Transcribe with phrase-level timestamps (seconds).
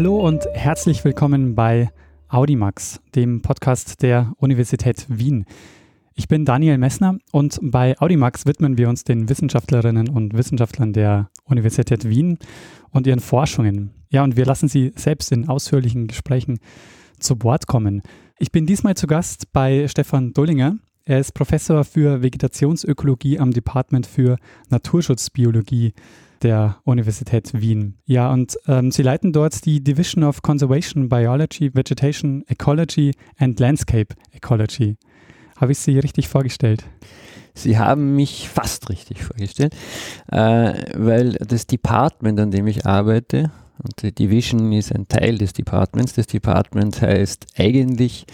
[0.00, 1.90] Hallo und herzlich willkommen bei
[2.30, 5.44] Audimax, dem Podcast der Universität Wien.
[6.14, 11.28] Ich bin Daniel Messner und bei Audimax widmen wir uns den Wissenschaftlerinnen und Wissenschaftlern der
[11.44, 12.38] Universität Wien
[12.92, 13.90] und ihren Forschungen.
[14.08, 16.60] Ja, und wir lassen sie selbst in ausführlichen Gesprächen
[17.18, 18.00] zu Wort kommen.
[18.38, 20.78] Ich bin diesmal zu Gast bei Stefan Dullinger.
[21.04, 24.38] Er ist Professor für Vegetationsökologie am Department für
[24.70, 25.92] Naturschutzbiologie
[26.42, 27.98] der Universität Wien.
[28.06, 34.14] Ja, und ähm, Sie leiten dort die Division of Conservation Biology, Vegetation Ecology and Landscape
[34.32, 34.96] Ecology.
[35.56, 36.84] Habe ich Sie richtig vorgestellt?
[37.54, 39.74] Sie haben mich fast richtig vorgestellt,
[40.30, 43.50] äh, weil das Department, an dem ich arbeite,
[43.82, 46.12] und die Division ist ein Teil des Departments.
[46.12, 48.26] Das Department heißt eigentlich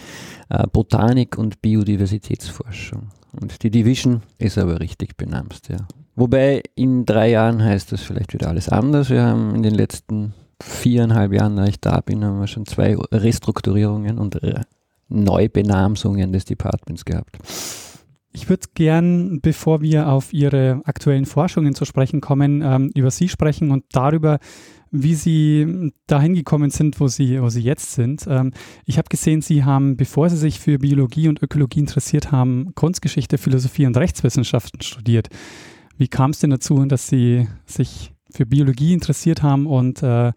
[0.49, 3.09] äh, Botanik und Biodiversitätsforschung.
[3.39, 5.77] Und die Division ist aber richtig benannt, ja.
[6.15, 9.11] Wobei in drei Jahren heißt das vielleicht wieder alles anders.
[9.11, 12.97] Wir haben in den letzten viereinhalb Jahren, da ich da bin, haben wir schon zwei
[13.11, 14.39] Restrukturierungen und
[15.09, 17.37] Neubenamsungen des Departments gehabt.
[18.37, 23.29] Ich würde gern, bevor wir auf Ihre aktuellen Forschungen zu sprechen kommen, ähm, über Sie
[23.29, 24.37] sprechen und darüber,
[24.91, 28.27] wie Sie dahin gekommen sind, wo Sie, wo Sie jetzt sind.
[28.29, 28.53] Ähm,
[28.85, 33.39] ich habe gesehen, Sie haben, bevor Sie sich für Biologie und Ökologie interessiert haben, Kunstgeschichte,
[33.39, 35.29] Philosophie und Rechtswissenschaften studiert.
[35.97, 40.31] Wie kam es denn dazu, dass Sie sich für Biologie interessiert haben und äh,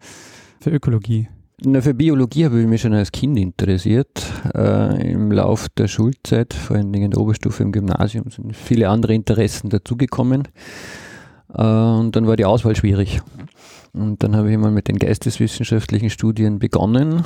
[0.59, 1.27] für Ökologie?
[1.63, 4.23] Na, für Biologie habe ich mich schon als Kind interessiert.
[4.55, 8.89] Äh, Im Lauf der Schulzeit, vor allen Dingen in der Oberstufe im Gymnasium, sind viele
[8.89, 10.47] andere Interessen dazugekommen.
[11.53, 13.21] Äh, und dann war die Auswahl schwierig.
[13.93, 17.25] Und dann habe ich mal mit den geisteswissenschaftlichen Studien begonnen,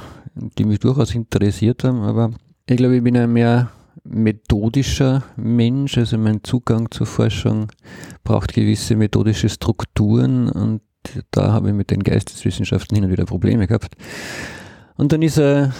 [0.57, 2.01] die mich durchaus interessiert haben.
[2.01, 2.31] Aber
[2.67, 3.71] ich glaube, ich bin ein mehr
[4.03, 5.97] methodischer Mensch.
[5.97, 7.71] Also mein Zugang zur Forschung
[8.25, 10.81] braucht gewisse methodische Strukturen und
[11.31, 13.95] da habe ich mit den Geisteswissenschaften hin und wieder Probleme gehabt.
[14.97, 15.73] Und dann ist ein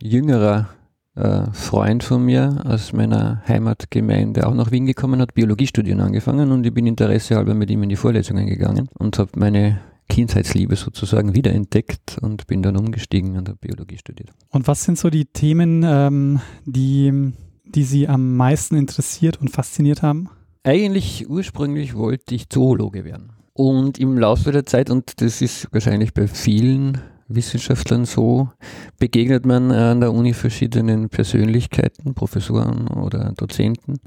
[0.00, 0.68] jüngerer
[1.16, 6.66] äh, Freund von mir aus meiner Heimatgemeinde auch nach Wien gekommen, hat Biologiestudieren angefangen und
[6.66, 12.18] ich bin interessehalber mit ihm in die Vorlesungen gegangen und habe meine Kindheitsliebe sozusagen wiederentdeckt
[12.20, 14.30] und bin dann umgestiegen und habe Biologie studiert.
[14.50, 17.32] Und was sind so die Themen, ähm, die,
[17.64, 20.28] die Sie am meisten interessiert und fasziniert haben?
[20.64, 23.35] Eigentlich ursprünglich wollte ich Zoologe werden.
[23.56, 28.50] Und im Laufe der Zeit, und das ist wahrscheinlich bei vielen Wissenschaftlern so,
[28.98, 33.98] begegnet man an der Uni verschiedenen Persönlichkeiten, Professoren oder Dozenten,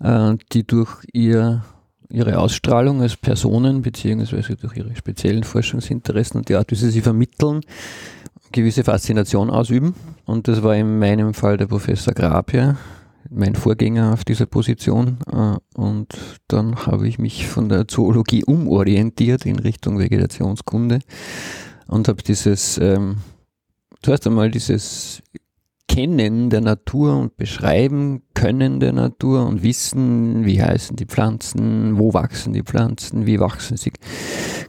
[0.00, 1.64] äh, die durch ihr,
[2.10, 7.00] ihre Ausstrahlung als Personen beziehungsweise durch ihre speziellen Forschungsinteressen und die Art, wie sie sie
[7.00, 7.62] vermitteln,
[8.52, 9.94] gewisse Faszination ausüben.
[10.26, 12.76] Und das war in meinem Fall der Professor Grabia,
[13.30, 16.08] mein Vorgänger auf dieser Position äh, und
[16.48, 21.00] dann habe ich mich von der Zoologie umorientiert in Richtung Vegetationskunde
[21.86, 23.18] und habe dieses, ähm,
[24.02, 25.22] zuerst einmal dieses
[25.88, 32.14] Kennen der Natur und Beschreiben können der Natur und wissen, wie heißen die Pflanzen, wo
[32.14, 33.92] wachsen die Pflanzen, wie wachsen sie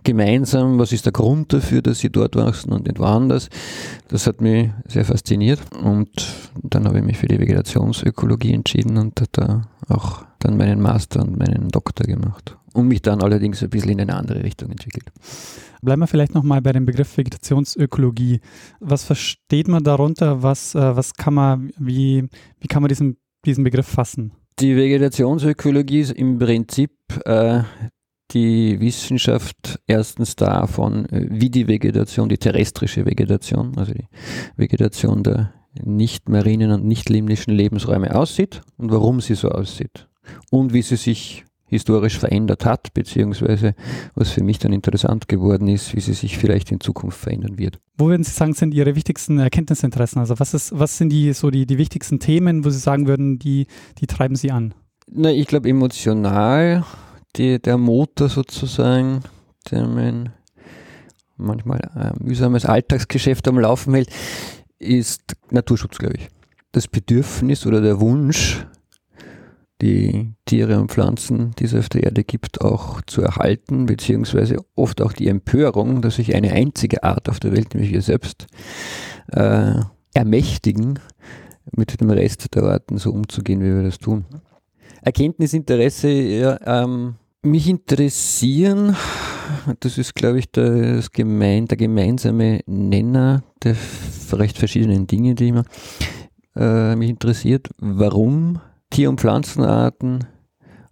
[0.04, 3.50] gemeinsam, was ist der Grund dafür, dass sie dort wachsen und nicht woanders.
[4.08, 6.10] Das hat mich sehr fasziniert und
[6.64, 11.38] dann habe ich mich für die Vegetationsökologie entschieden und da auch dann meinen Master und
[11.38, 15.12] meinen Doktor gemacht und mich dann allerdings ein bisschen in eine andere Richtung entwickelt.
[15.82, 18.42] Bleiben wir vielleicht nochmal bei dem Begriff Vegetationsökologie.
[18.80, 20.44] Was versteht man darunter?
[20.44, 22.26] Was, äh, was kann man, wie,
[22.60, 24.34] wie kann man diesen, diesen Begriff fassen?
[24.60, 26.92] Die Vegetationsökologie ist im Prinzip
[27.26, 27.64] äh,
[28.32, 34.08] die Wissenschaft erstens davon, äh, wie die Vegetation, die terrestrische Vegetation, also die
[34.58, 35.54] Vegetation der
[35.84, 40.08] nicht marinen und nicht limnischen Lebensräume aussieht und warum sie so aussieht
[40.50, 43.76] und wie sie sich historisch verändert hat, beziehungsweise
[44.16, 47.80] was für mich dann interessant geworden ist, wie sie sich vielleicht in Zukunft verändern wird.
[47.98, 50.20] Wo würden Sie sagen, sind Ihre wichtigsten Erkenntnisinteressen?
[50.20, 53.40] Also was ist, was sind die so die, die wichtigsten Themen, wo Sie sagen würden,
[53.40, 53.68] die,
[54.00, 54.74] die treiben Sie an?
[55.12, 56.86] Na, ich glaube emotional,
[57.36, 59.22] die, der Motor sozusagen,
[59.70, 60.30] der mein
[61.40, 64.10] manchmal äh, mühsames Alltagsgeschäft am Laufen hält,
[64.78, 66.28] ist Naturschutz, glaube ich.
[66.72, 68.66] Das Bedürfnis oder der Wunsch,
[69.82, 75.02] die Tiere und Pflanzen, die es auf der Erde gibt, auch zu erhalten, beziehungsweise oft
[75.02, 78.48] auch die Empörung, dass sich eine einzige Art auf der Welt, nämlich wir selbst,
[79.32, 79.76] äh,
[80.14, 81.00] ermächtigen,
[81.72, 84.26] mit dem Rest der Arten so umzugehen, wie wir das tun.
[85.02, 88.96] Erkenntnisinteresse, ja, ähm, mich interessieren,
[89.80, 93.76] das ist, glaube ich, das gemein, der gemeinsame Nenner der
[94.34, 95.64] recht verschiedenen Dinge, die immer,
[96.56, 97.70] äh, mich interessiert.
[97.78, 98.60] Warum
[98.90, 100.26] Tier- und Pflanzenarten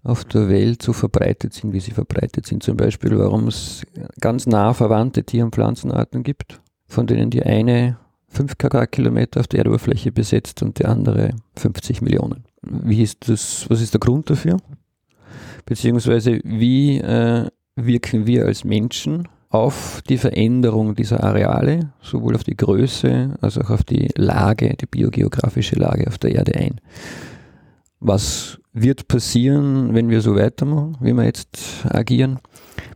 [0.04, 2.64] auf der Welt so verbreitet sind, wie sie verbreitet sind.
[2.64, 3.84] Zum Beispiel, warum es
[4.22, 6.62] ganz nah verwandte Tier- und Pflanzenarten gibt.
[6.90, 7.98] von denen die eine
[8.30, 12.46] 5 Quadratkilometer auf der Erdoberfläche besetzt und die andere 50 Millionen.
[12.62, 14.58] Wie ist das, was ist der Grund dafür?
[15.66, 22.58] Beziehungsweise wie äh, wirken wir als Menschen auf die Veränderung dieser Areale, sowohl auf die
[22.58, 26.82] Größe als auch auf die Lage, die biogeografische Lage auf der Erde ein?
[28.00, 32.40] Was wird passieren, wenn wir so weitermachen, wie wir jetzt agieren?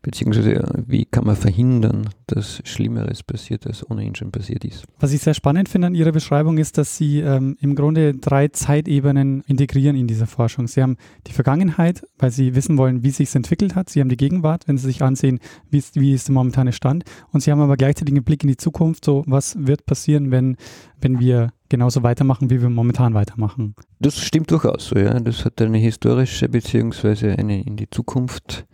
[0.03, 4.85] Beziehungsweise wie kann man verhindern, dass Schlimmeres passiert, als ohnehin schon passiert ist.
[4.99, 8.47] Was ich sehr spannend finde an Ihrer Beschreibung ist, dass Sie ähm, im Grunde drei
[8.47, 10.67] Zeitebenen integrieren in dieser Forschung.
[10.67, 13.89] Sie haben die Vergangenheit, weil Sie wissen wollen, wie sich es entwickelt hat.
[13.89, 15.39] Sie haben die Gegenwart, wenn Sie sich ansehen,
[15.69, 17.03] wie ist, wie ist der momentane Stand.
[17.31, 20.57] Und Sie haben aber gleichzeitig einen Blick in die Zukunft, so was wird passieren, wenn,
[20.99, 23.73] wenn wir genauso weitermachen, wie wir momentan weitermachen.
[23.99, 25.19] Das stimmt durchaus so, ja.
[25.19, 28.65] Das hat eine historische beziehungsweise eine in die Zukunft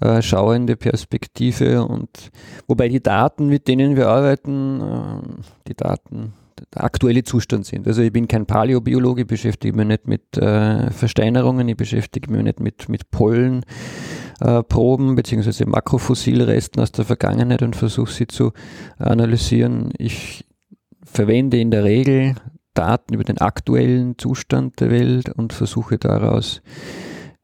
[0.00, 2.32] äh, schauende Perspektive und
[2.66, 5.20] wobei die Daten, mit denen wir arbeiten, äh,
[5.68, 6.32] die Daten
[6.74, 7.86] der aktuelle Zustand sind.
[7.86, 12.42] Also ich bin kein Paläobiologe, ich beschäftige mich nicht mit äh, Versteinerungen, ich beschäftige mich
[12.42, 18.50] nicht mit, mit Pollenproben äh, beziehungsweise Makrofossilresten aus der Vergangenheit und versuche sie zu
[18.98, 19.92] analysieren.
[19.96, 20.44] Ich
[21.12, 22.34] verwende in der Regel
[22.74, 26.62] Daten über den aktuellen Zustand der Welt und versuche daraus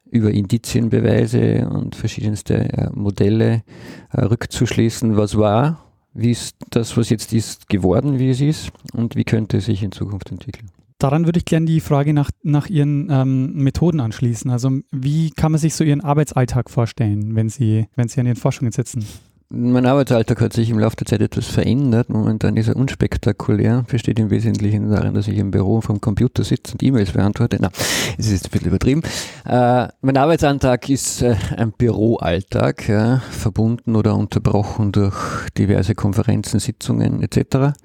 [0.09, 3.63] über Indizienbeweise und verschiedenste äh, Modelle
[4.11, 5.83] äh, rückzuschließen, was war,
[6.13, 9.83] wie ist das, was jetzt ist, geworden, wie es ist und wie könnte es sich
[9.83, 10.71] in Zukunft entwickeln.
[10.97, 14.49] Daran würde ich gerne die Frage nach, nach Ihren ähm, Methoden anschließen.
[14.49, 18.37] Also wie kann man sich so Ihren Arbeitsalltag vorstellen, wenn Sie, wenn Sie an Ihren
[18.37, 19.05] Forschungen sitzen?
[19.49, 22.09] Mein Arbeitsalltag hat sich im Laufe der Zeit etwas verändert.
[22.09, 26.73] Momentan ist er unspektakulär, besteht im Wesentlichen darin, dass ich im Büro vom Computer sitze
[26.73, 27.57] und E-Mails beantworte.
[27.61, 27.69] Na,
[28.17, 29.03] es ist ein bisschen übertrieben.
[29.45, 35.15] Äh, mein Arbeitsalltag ist äh, ein Büroalltag, ja, verbunden oder unterbrochen durch
[35.57, 37.77] diverse Konferenzen, Sitzungen etc.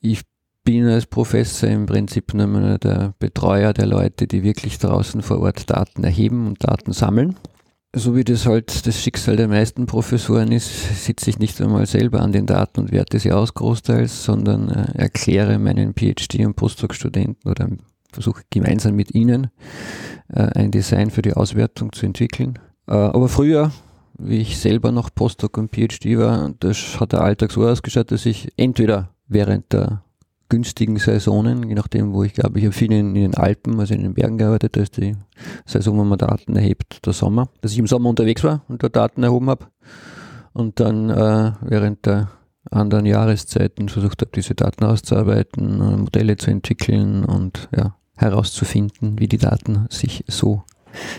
[0.00, 0.22] Ich
[0.64, 5.70] bin als Professor im Prinzip nur der Betreuer der Leute, die wirklich draußen vor Ort
[5.70, 7.36] Daten erheben und Daten sammeln
[7.94, 12.20] so wie das halt das Schicksal der meisten Professoren ist, sitze ich nicht einmal selber
[12.20, 17.48] an den Daten und werte sie aus großteils, sondern äh, erkläre meinen PhD- und Postdoc-Studenten
[17.48, 17.68] oder
[18.12, 19.48] versuche gemeinsam mit ihnen
[20.28, 22.58] äh, ein Design für die Auswertung zu entwickeln.
[22.86, 23.72] Äh, aber früher,
[24.18, 28.26] wie ich selber noch Postdoc und PhD war, das hat der Alltag so ausgeschaut, dass
[28.26, 30.04] ich entweder während der
[30.50, 33.94] günstigen Saisonen, je nachdem, wo ich glaube, ich habe viel in, in, den Alpen, also
[33.94, 35.16] in den Bergen gearbeitet, da ist die
[35.64, 38.96] Saison, wo man Daten erhebt, der Sommer, dass ich im Sommer unterwegs war und dort
[38.96, 39.66] Daten erhoben habe
[40.52, 42.30] und dann äh, während der
[42.70, 49.38] anderen Jahreszeiten versucht habe, diese Daten auszuarbeiten, Modelle zu entwickeln und ja, herauszufinden, wie die
[49.38, 50.62] Daten sich so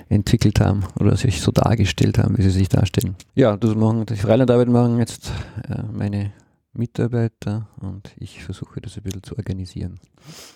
[0.09, 3.15] entwickelt haben oder sich so dargestellt haben, wie sie sich darstellen.
[3.35, 5.31] Ja, das machen, die Freilandarbeit machen jetzt
[5.69, 6.31] äh, meine
[6.73, 9.99] Mitarbeiter und ich versuche das ein bisschen zu organisieren.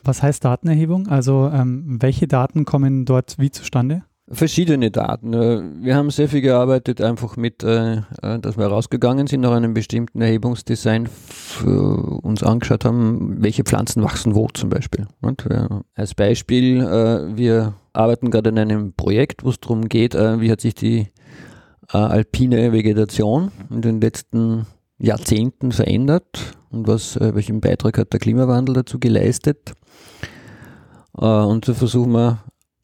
[0.03, 1.07] Was heißt Datenerhebung?
[1.07, 4.03] Also ähm, welche Daten kommen dort wie zustande?
[4.27, 5.33] Verschiedene Daten.
[5.33, 9.51] Äh, wir haben sehr viel gearbeitet, einfach mit, äh, äh, dass wir rausgegangen sind nach
[9.51, 11.07] einem bestimmten Erhebungsdesign,
[11.63, 15.07] uns angeschaut haben, welche Pflanzen wachsen wo zum Beispiel.
[15.21, 15.47] Und
[15.94, 20.75] als Beispiel, wir arbeiten gerade in einem Projekt, wo es darum geht, wie hat sich
[20.75, 21.07] die
[21.87, 24.66] alpine Vegetation in den letzten
[24.97, 29.73] Jahrzehnten verändert und was, äh, welchen Beitrag hat der Klimawandel dazu geleistet.
[31.18, 32.44] Äh, und so versuchen wir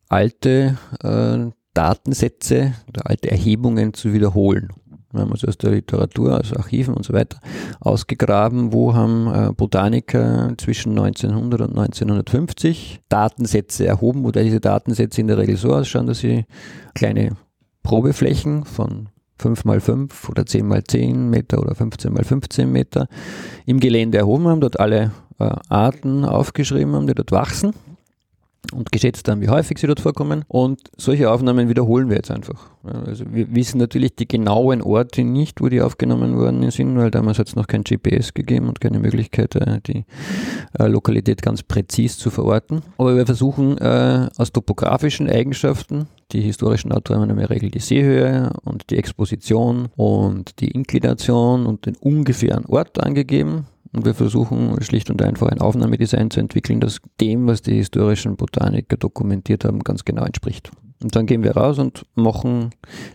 [0.09, 4.69] alte äh, Datensätze oder alte Erhebungen zu wiederholen.
[5.13, 7.39] Wir haben also aus der Literatur, also Archiven und so weiter,
[7.81, 15.37] ausgegraben, wo haben Botaniker zwischen 1900 und 1950 Datensätze erhoben, wobei diese Datensätze in der
[15.37, 16.45] Regel so ausschauen, dass sie
[16.93, 17.35] kleine
[17.83, 19.09] Probeflächen von
[19.41, 23.07] 5 mal 5 oder 10 mal 10 Meter oder 15 mal 15 Meter
[23.65, 27.73] im Gelände erhoben haben, dort alle äh, Arten aufgeschrieben haben, die dort wachsen
[28.73, 30.45] und geschätzt haben, wie häufig sie dort vorkommen.
[30.47, 32.69] Und solche Aufnahmen wiederholen wir jetzt einfach.
[32.83, 37.39] Also wir wissen natürlich die genauen Orte nicht, wo die aufgenommen worden sind, weil damals
[37.39, 40.05] hat es noch kein GPS gegeben und keine Möglichkeit, äh, die
[40.79, 42.81] äh, Lokalität ganz präzis zu verorten.
[42.97, 48.51] Aber wir versuchen aus topografischen Eigenschaften die historischen Autoren haben in der Regel die Seehöhe
[48.63, 53.65] und die Exposition und die Inklination und den ungefähren Ort angegeben.
[53.93, 58.37] Und wir versuchen schlicht und einfach ein Aufnahmedesign zu entwickeln, das dem, was die historischen
[58.37, 60.71] Botaniker dokumentiert haben, ganz genau entspricht.
[61.03, 62.71] Und dann gehen wir raus und machen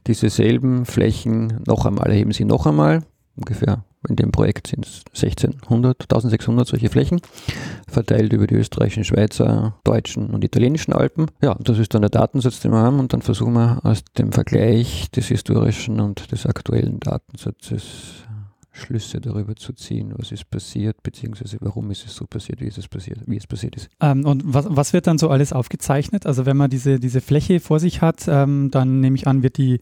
[0.06, 3.02] diese selben Flächen noch einmal, erheben sie noch einmal,
[3.36, 7.20] ungefähr in dem Projekt sind es 1600, 1600 solche Flächen,
[7.88, 11.26] verteilt über die österreichischen, Schweizer, deutschen und italienischen Alpen.
[11.42, 14.32] Ja, das ist dann der Datensatz, den wir haben und dann versuchen wir aus dem
[14.32, 18.26] Vergleich des historischen und des aktuellen Datensatzes
[18.76, 22.78] Schlüsse darüber zu ziehen, was ist passiert, beziehungsweise warum ist es so passiert, wie ist
[22.78, 23.88] es passiert, wie es passiert ist.
[24.00, 26.26] Ähm, und was, was wird dann so alles aufgezeichnet?
[26.26, 29.56] Also wenn man diese, diese Fläche vor sich hat, ähm, dann nehme ich an, wird
[29.56, 29.80] die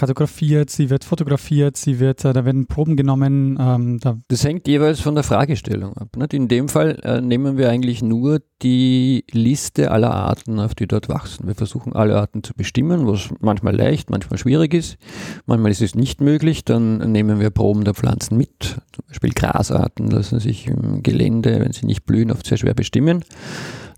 [0.00, 3.58] kartografiert, sie wird fotografiert, sie wird, äh, da werden Proben genommen.
[3.60, 6.16] Ähm, da das hängt jeweils von der Fragestellung ab.
[6.16, 6.32] Nicht?
[6.32, 11.10] In dem Fall äh, nehmen wir eigentlich nur die Liste aller Arten, auf die dort
[11.10, 11.46] wachsen.
[11.46, 14.96] Wir versuchen alle Arten zu bestimmen, was manchmal leicht, manchmal schwierig ist.
[15.44, 18.78] Manchmal ist es nicht möglich, dann nehmen wir Proben der Pflanzen mit.
[18.92, 23.22] Zum Beispiel Grasarten lassen sich im Gelände, wenn sie nicht blühen, oft sehr schwer bestimmen.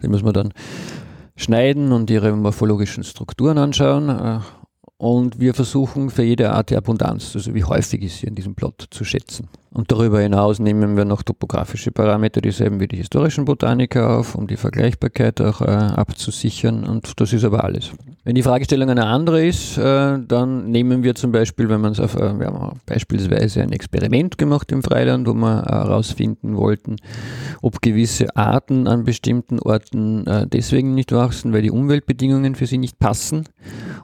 [0.02, 0.52] Die muss man dann
[1.36, 4.40] schneiden und ihre morphologischen Strukturen anschauen äh,
[5.02, 8.54] und wir versuchen für jede Art die Abundanz, also wie häufig ist sie in diesem
[8.54, 9.48] Plot, zu schätzen.
[9.74, 14.46] Und darüber hinaus nehmen wir noch topografische Parameter, dieselben wie die historischen Botaniker auf, um
[14.46, 16.84] die Vergleichbarkeit auch äh, abzusichern.
[16.84, 17.90] Und das ist aber alles.
[18.24, 22.00] Wenn die Fragestellung eine andere ist, äh, dann nehmen wir zum Beispiel, wenn man es
[22.00, 26.96] auf, äh, wir haben beispielsweise ein Experiment gemacht im Freiland, wo wir herausfinden wollten,
[27.62, 32.78] ob gewisse Arten an bestimmten Orten äh, deswegen nicht wachsen, weil die Umweltbedingungen für sie
[32.78, 33.48] nicht passen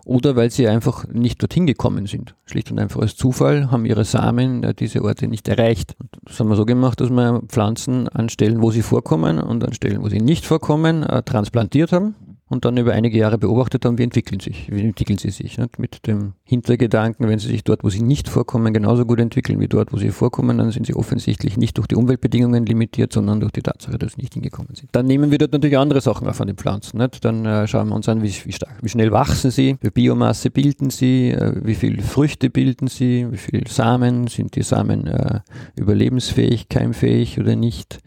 [0.07, 2.35] oder weil sie einfach nicht dorthin gekommen sind.
[2.47, 5.58] Schlicht und einfach als Zufall haben ihre Samen äh, diese Orte nicht erreicht.
[5.99, 9.65] Und das haben wir so gemacht, dass wir Pflanzen an Stellen, wo sie vorkommen und
[9.65, 12.15] an Stellen, wo sie nicht vorkommen, äh, transplantiert haben
[12.49, 15.59] und dann über einige Jahre beobachtet haben, wie entwickeln sich, wie entwickeln sie sich.
[15.59, 15.78] Nicht?
[15.78, 19.69] Mit dem Hintergedanken, wenn sie sich dort, wo sie nicht vorkommen, genauso gut entwickeln wie
[19.69, 23.52] dort, wo sie vorkommen, dann sind sie offensichtlich nicht durch die Umweltbedingungen limitiert, sondern durch
[23.52, 24.88] die Tatsache, dass sie nicht hingekommen sind.
[24.93, 26.99] Dann nehmen wir dort natürlich andere Sachen auf an den Pflanzen.
[26.99, 27.25] Nicht?
[27.25, 30.50] Dann äh, schauen wir uns an, wie, wie, stark, wie schnell wachsen sie, wie Biomasse
[30.50, 35.40] bilden sie, äh, wie viele Früchte bilden sie, wie viele Samen, sind die Samen äh,
[35.76, 38.00] überlebensfähig, keimfähig oder nicht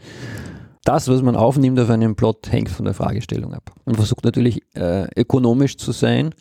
[0.83, 3.71] das, was man aufnimmt auf einem Plot, hängt von der Fragestellung ab.
[3.85, 6.33] Man versucht natürlich äh, ökonomisch zu sein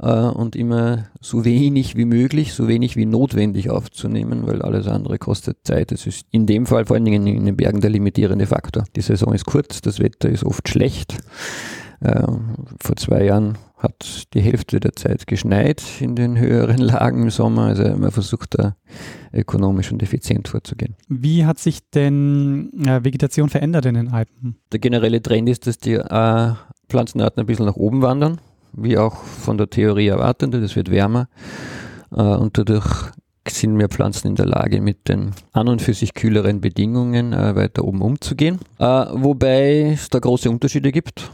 [0.00, 5.18] äh, und immer so wenig wie möglich, so wenig wie notwendig aufzunehmen, weil alles andere
[5.18, 5.92] kostet Zeit.
[5.92, 8.84] Das ist in dem Fall vor allen Dingen in den Bergen der limitierende Faktor.
[8.96, 11.16] Die Saison ist kurz, das Wetter ist oft schlecht.
[12.00, 12.26] Äh,
[12.80, 17.64] vor zwei Jahren hat die Hälfte der Zeit geschneit in den höheren Lagen im Sommer.
[17.64, 18.76] Also man versucht da
[19.32, 20.96] ökonomisch und effizient vorzugehen.
[21.08, 24.56] Wie hat sich denn äh, Vegetation verändert in den Alpen?
[24.70, 26.52] Der generelle Trend ist, dass die äh,
[26.88, 28.40] Pflanzenarten ein bisschen nach oben wandern,
[28.72, 30.52] wie auch von der Theorie erwartet.
[30.52, 31.28] Das wird wärmer
[32.12, 33.12] äh, und dadurch
[33.48, 37.56] sind mehr Pflanzen in der Lage, mit den an und für sich kühleren Bedingungen äh,
[37.56, 38.58] weiter oben umzugehen.
[38.78, 41.30] Äh, wobei es da große Unterschiede gibt.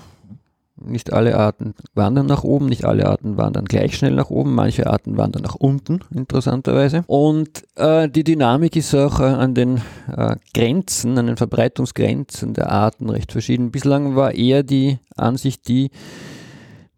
[0.84, 4.86] Nicht alle Arten wandern nach oben, nicht alle Arten wandern gleich schnell nach oben, manche
[4.86, 7.02] Arten wandern nach unten, interessanterweise.
[7.06, 9.80] Und äh, die Dynamik ist auch äh, an den
[10.14, 13.70] äh, Grenzen, an den Verbreitungsgrenzen der Arten recht verschieden.
[13.70, 15.90] Bislang war eher die Ansicht die,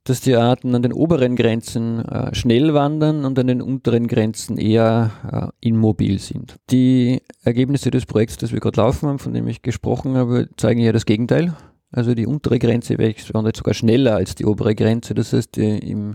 [0.08, 4.56] dass die Arten an den oberen Grenzen äh, schnell wandern und an den unteren Grenzen
[4.56, 6.56] eher äh, immobil sind.
[6.70, 10.80] Die Ergebnisse des Projekts, das wir gerade laufen haben, von dem ich gesprochen habe, zeigen
[10.80, 11.54] ja das Gegenteil.
[11.90, 15.14] Also die untere Grenze wandert sogar schneller als die obere Grenze.
[15.14, 16.14] Das heißt, im,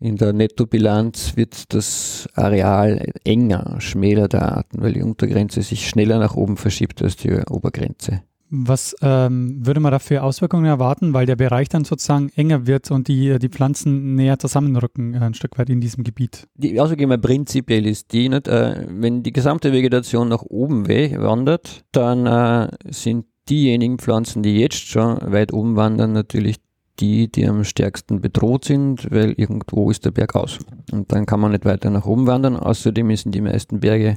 [0.00, 6.18] in der Nettobilanz wird das Areal enger, schmäler der Arten, weil die Untergrenze sich schneller
[6.18, 8.22] nach oben verschiebt als die Obergrenze.
[8.56, 12.90] Was ähm, würde man da für Auswirkungen erwarten, weil der Bereich dann sozusagen enger wird
[12.90, 16.46] und die, die Pflanzen näher zusammenrücken, äh, ein Stück weit in diesem Gebiet?
[16.54, 22.26] Die Auswirkung prinzipiell ist die, nicht, äh, wenn die gesamte Vegetation nach oben wandert, dann
[22.26, 26.56] äh, sind diejenigen Pflanzen, die jetzt schon weit oben wandern, natürlich
[27.00, 30.58] die, die am stärksten bedroht sind, weil irgendwo ist der Berg aus.
[30.92, 32.56] Und dann kann man nicht weiter nach oben wandern.
[32.56, 34.16] Außerdem sind die meisten Berge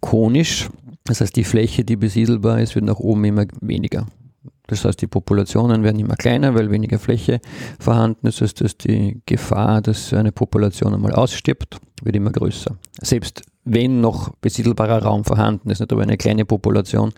[0.00, 0.68] konisch.
[1.04, 4.06] Das heißt, die Fläche, die besiedelbar ist, wird nach oben immer weniger.
[4.66, 7.40] Das heißt, die Populationen werden immer kleiner, weil weniger Fläche
[7.80, 8.40] vorhanden ist.
[8.40, 12.76] Das heißt, dass die Gefahr, dass eine Population einmal ausstirbt, wird immer größer.
[13.00, 17.12] Selbst wenn noch besiedelbarer Raum vorhanden ist, nicht, aber eine kleine Population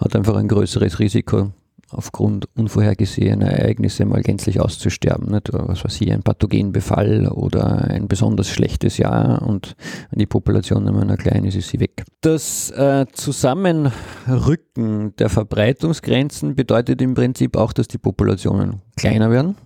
[0.00, 1.52] hat einfach ein größeres Risiko,
[1.90, 5.30] aufgrund unvorhergesehener Ereignisse mal gänzlich auszusterben.
[5.30, 5.50] Nicht?
[5.52, 9.74] Was weiß ich, ein Pathogenbefall oder ein besonders schlechtes Jahr und
[10.10, 12.04] wenn die Population immer klein ist, ist sie weg.
[12.20, 19.56] Das äh, Zusammenrücken der Verbreitungsgrenzen bedeutet im Prinzip auch, dass die Populationen kleiner werden.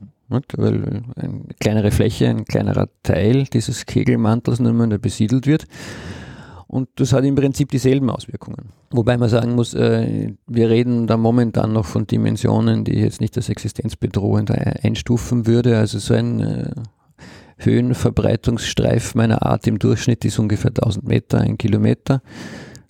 [0.57, 5.67] Weil eine kleinere Fläche, ein kleinerer Teil dieses Kegelmantels nur mehr besiedelt wird.
[6.73, 8.71] Und das hat im Prinzip dieselben Auswirkungen.
[8.91, 13.21] Wobei man sagen muss, äh, wir reden da momentan noch von Dimensionen, die ich jetzt
[13.21, 15.77] nicht als existenzbedrohend einstufen würde.
[15.77, 16.71] Also so ein äh,
[17.59, 22.23] Höhenverbreitungsstreif meiner Art im Durchschnitt ist ungefähr 1000 Meter, ein Kilometer,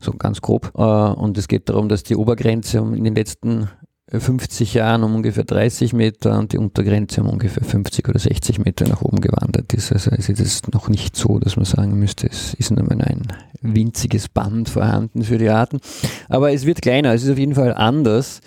[0.00, 0.72] so ganz grob.
[0.76, 3.68] Äh, und es geht darum, dass die Obergrenze in den letzten
[4.20, 8.86] 50 Jahren um ungefähr 30 Meter und die Untergrenze um ungefähr 50 oder 60 Meter
[8.86, 9.92] nach oben gewandert ist.
[9.92, 13.22] Also ist es noch nicht so, dass man sagen müsste, es ist nur ein
[13.62, 15.80] winziges Band vorhanden für die Arten.
[16.28, 18.40] Aber es wird kleiner, es ist auf jeden Fall anders,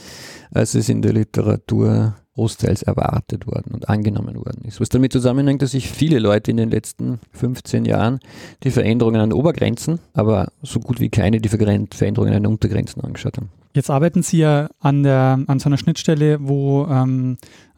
[0.51, 4.81] als es in der Literatur großteils erwartet worden und angenommen worden ist.
[4.81, 8.19] Was damit zusammenhängt, dass sich viele Leute in den letzten 15 Jahren
[8.63, 13.50] die Veränderungen an Obergrenzen, aber so gut wie keine die Veränderungen an Untergrenzen angeschaut haben.
[13.75, 17.38] Jetzt arbeiten Sie ja an, der, an so einer Schnittstelle, wo ähm,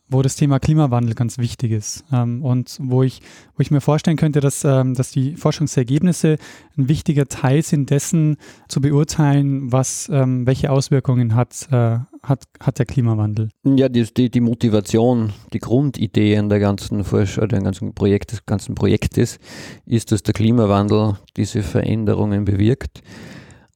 [0.09, 3.21] wo das Thema Klimawandel ganz wichtig ist ähm, und wo ich,
[3.55, 6.37] wo ich mir vorstellen könnte, dass, ähm, dass die Forschungsergebnisse
[6.77, 8.37] ein wichtiger Teil sind, dessen
[8.69, 13.49] zu beurteilen, was, ähm, welche Auswirkungen hat, äh, hat, hat der Klimawandel.
[13.65, 18.45] Ja, die, die, die Motivation, die Grundidee an der ganzen Forschung, der ganzen Projekt, des
[18.45, 19.39] ganzen Projektes
[19.85, 23.01] ist, dass der Klimawandel diese Veränderungen bewirkt.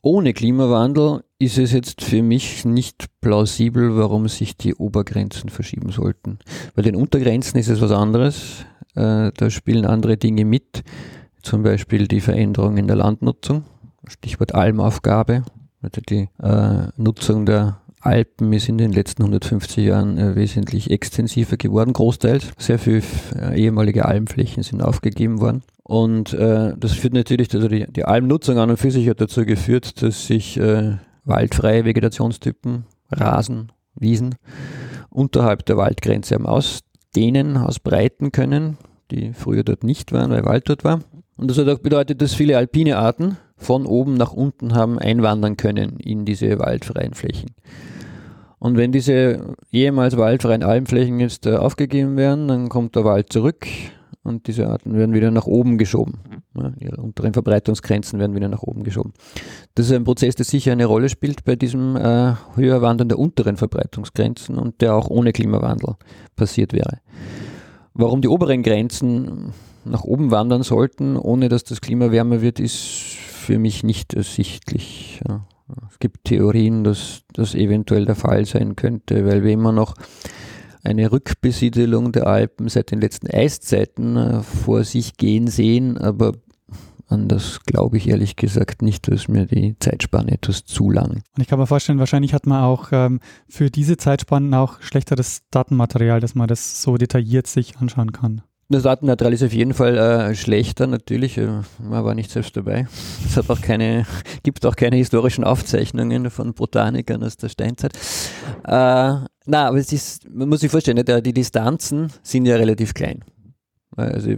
[0.03, 6.39] Ohne Klimawandel ist es jetzt für mich nicht plausibel, warum sich die Obergrenzen verschieben sollten.
[6.73, 8.65] Bei den Untergrenzen ist es was anderes.
[8.95, 10.83] Äh, da spielen andere Dinge mit,
[11.43, 13.63] zum Beispiel die Veränderung in der Landnutzung,
[14.07, 15.43] Stichwort Almaufgabe.
[15.83, 21.57] Also die äh, Nutzung der Alpen ist in den letzten 150 Jahren äh, wesentlich extensiver
[21.57, 22.53] geworden, großteils.
[22.57, 23.03] Sehr viele
[23.55, 25.61] ehemalige Almflächen sind aufgegeben worden.
[25.91, 29.45] Und äh, das führt natürlich, also die, die Almnutzung an und für sich hat dazu
[29.45, 30.93] geführt, dass sich äh,
[31.25, 34.35] waldfreie Vegetationstypen, Rasen, Wiesen
[35.09, 38.77] unterhalb der Waldgrenze haben ausdehnen, ausbreiten können,
[39.11, 41.01] die früher dort nicht waren, weil Wald dort war.
[41.35, 45.57] Und das hat auch bedeutet, dass viele alpine Arten von oben nach unten haben einwandern
[45.57, 47.49] können in diese waldfreien Flächen.
[48.59, 53.67] Und wenn diese ehemals waldfreien Almflächen jetzt äh, aufgegeben werden, dann kommt der Wald zurück
[54.23, 56.19] und diese Arten werden wieder nach oben geschoben.
[56.55, 59.13] Ja, ihre unteren Verbreitungsgrenzen werden wieder nach oben geschoben.
[59.75, 63.57] Das ist ein Prozess, der sicher eine Rolle spielt bei diesem äh, Höherwandern der unteren
[63.57, 65.95] Verbreitungsgrenzen und der auch ohne Klimawandel
[66.35, 66.99] passiert wäre.
[67.93, 69.53] Warum die oberen Grenzen
[69.85, 75.19] nach oben wandern sollten, ohne dass das Klima wärmer wird, ist für mich nicht ersichtlich.
[75.27, 75.45] Ja.
[75.89, 79.95] Es gibt Theorien, dass das eventuell der Fall sein könnte, weil wir immer noch
[80.83, 86.33] eine Rückbesiedelung der Alpen seit den letzten Eiszeiten äh, vor sich gehen sehen, aber
[87.07, 91.23] an das glaube ich ehrlich gesagt nicht, dass mir die Zeitspanne etwas zu lang.
[91.35, 95.41] Und ich kann mir vorstellen, wahrscheinlich hat man auch ähm, für diese Zeitspannen auch schlechteres
[95.51, 98.41] Datenmaterial, dass man das so detailliert sich anschauen kann.
[98.71, 101.37] Das Datenmaterial ist auf jeden Fall äh, schlechter, natürlich.
[101.37, 101.47] Äh,
[101.83, 102.87] man war nicht selbst dabei.
[103.25, 104.05] Es hat auch keine,
[104.43, 107.93] gibt auch keine historischen Aufzeichnungen von Botanikern aus der Steinzeit.
[108.63, 109.27] Äh, na,
[109.67, 113.25] aber es ist, man muss sich vorstellen, die, die Distanzen sind ja relativ klein.
[113.97, 114.31] Also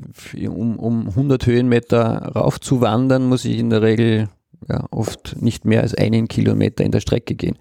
[0.47, 4.29] um, um 100 Höhenmeter rauf zu wandern, muss ich in der Regel
[4.67, 7.55] ja, oft nicht mehr als einen Kilometer in der Strecke gehen.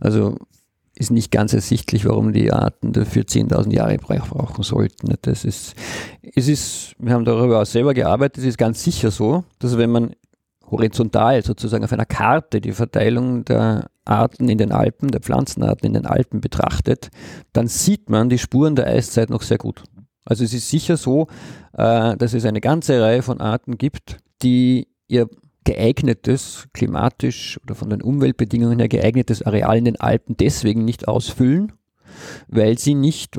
[0.00, 0.36] Also
[0.98, 5.14] ist nicht ganz ersichtlich, warum die Arten dafür 10.000 Jahre brauchen sollten.
[5.22, 5.74] Das ist,
[6.22, 9.90] es ist, wir haben darüber auch selber gearbeitet, es ist ganz sicher so, dass wenn
[9.90, 10.14] man
[10.70, 15.94] horizontal sozusagen auf einer Karte die Verteilung der Arten in den Alpen, der Pflanzenarten in
[15.94, 17.10] den Alpen betrachtet,
[17.52, 19.84] dann sieht man die Spuren der Eiszeit noch sehr gut.
[20.24, 21.28] Also es ist sicher so,
[21.74, 25.28] äh, dass es eine ganze Reihe von Arten gibt, die ihr
[25.66, 31.72] geeignetes, klimatisch oder von den Umweltbedingungen her geeignetes Areal in den Alpen deswegen nicht ausfüllen,
[32.48, 33.36] weil sie nicht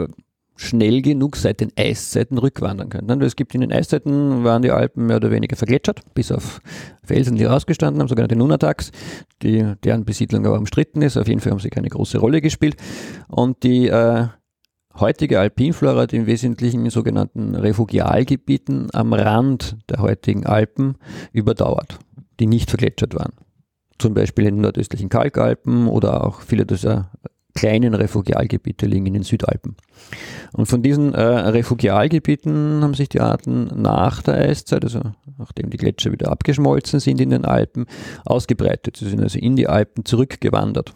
[0.57, 3.21] schnell genug seit den Eiszeiten rückwandern können.
[3.21, 6.61] Es gibt in den Eiszeiten, waren die Alpen mehr oder weniger vergletschert, bis auf
[7.03, 8.91] Felsen, die rausgestanden haben, sogenannte Nunataks,
[9.41, 11.15] die, deren Besiedlung aber umstritten ist.
[11.15, 12.75] Auf jeden Fall haben sie keine große Rolle gespielt.
[13.27, 14.27] Und die äh,
[14.99, 20.95] heutige Alpinflora hat im Wesentlichen in sogenannten Refugialgebieten am Rand der heutigen Alpen
[21.31, 21.99] überdauert
[22.39, 23.33] die nicht vergletschert waren.
[23.99, 27.11] Zum Beispiel in den nordöstlichen Kalkalpen oder auch viele dieser
[27.57, 29.75] kleinen Refugialgebiete liegen in den Südalpen.
[30.53, 35.01] Und von diesen äh, Refugialgebieten haben sich die Arten nach der Eiszeit, also
[35.37, 37.87] nachdem die Gletscher wieder abgeschmolzen sind in den Alpen,
[38.25, 38.97] ausgebreitet.
[38.97, 40.93] Sie sind also in die Alpen zurückgewandert.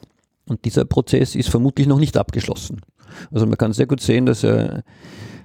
[0.47, 2.81] Und dieser Prozess ist vermutlich noch nicht abgeschlossen.
[3.31, 4.81] Also man kann sehr gut sehen, dass äh,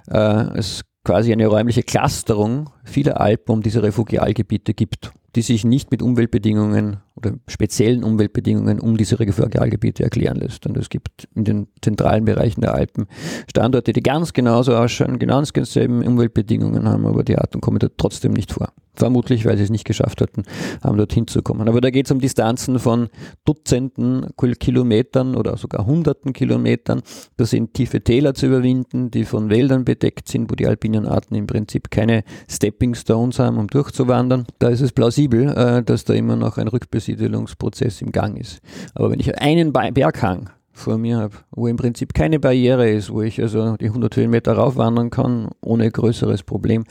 [0.09, 5.91] äh, es quasi eine räumliche Clusterung vieler Alpen um diese Refugialgebiete gibt die sich nicht
[5.91, 10.65] mit Umweltbedingungen oder speziellen Umweltbedingungen um diese Refugialgebiete erklären lässt.
[10.65, 13.05] Und es gibt in den zentralen Bereichen der Alpen
[13.47, 18.33] Standorte, die ganz genauso ausschauen, genau dieselben Umweltbedingungen haben, aber die Arten kommen dort trotzdem
[18.33, 18.73] nicht vor.
[18.97, 20.41] Vermutlich, weil sie es nicht geschafft hatten,
[20.83, 21.69] haben dorthin zu kommen.
[21.69, 23.09] Aber da geht es um Distanzen von
[23.45, 27.03] Dutzenden Kilometern oder sogar Hunderten Kilometern.
[27.37, 31.35] Da sind tiefe Täler zu überwinden, die von Wäldern bedeckt sind, wo die alpinen Arten
[31.35, 34.47] im Prinzip keine Stepping Stones haben, um durchzuwandern.
[34.57, 38.61] Da ist es plausibel, äh, dass da immer noch ein Rückbesiedelungsprozess im Gang ist.
[38.95, 43.21] Aber wenn ich einen Berghang vor mir habe, wo im Prinzip keine Barriere ist, wo
[43.21, 46.83] ich also die 100 Höhenmeter raufwandern kann, ohne größeres Problem,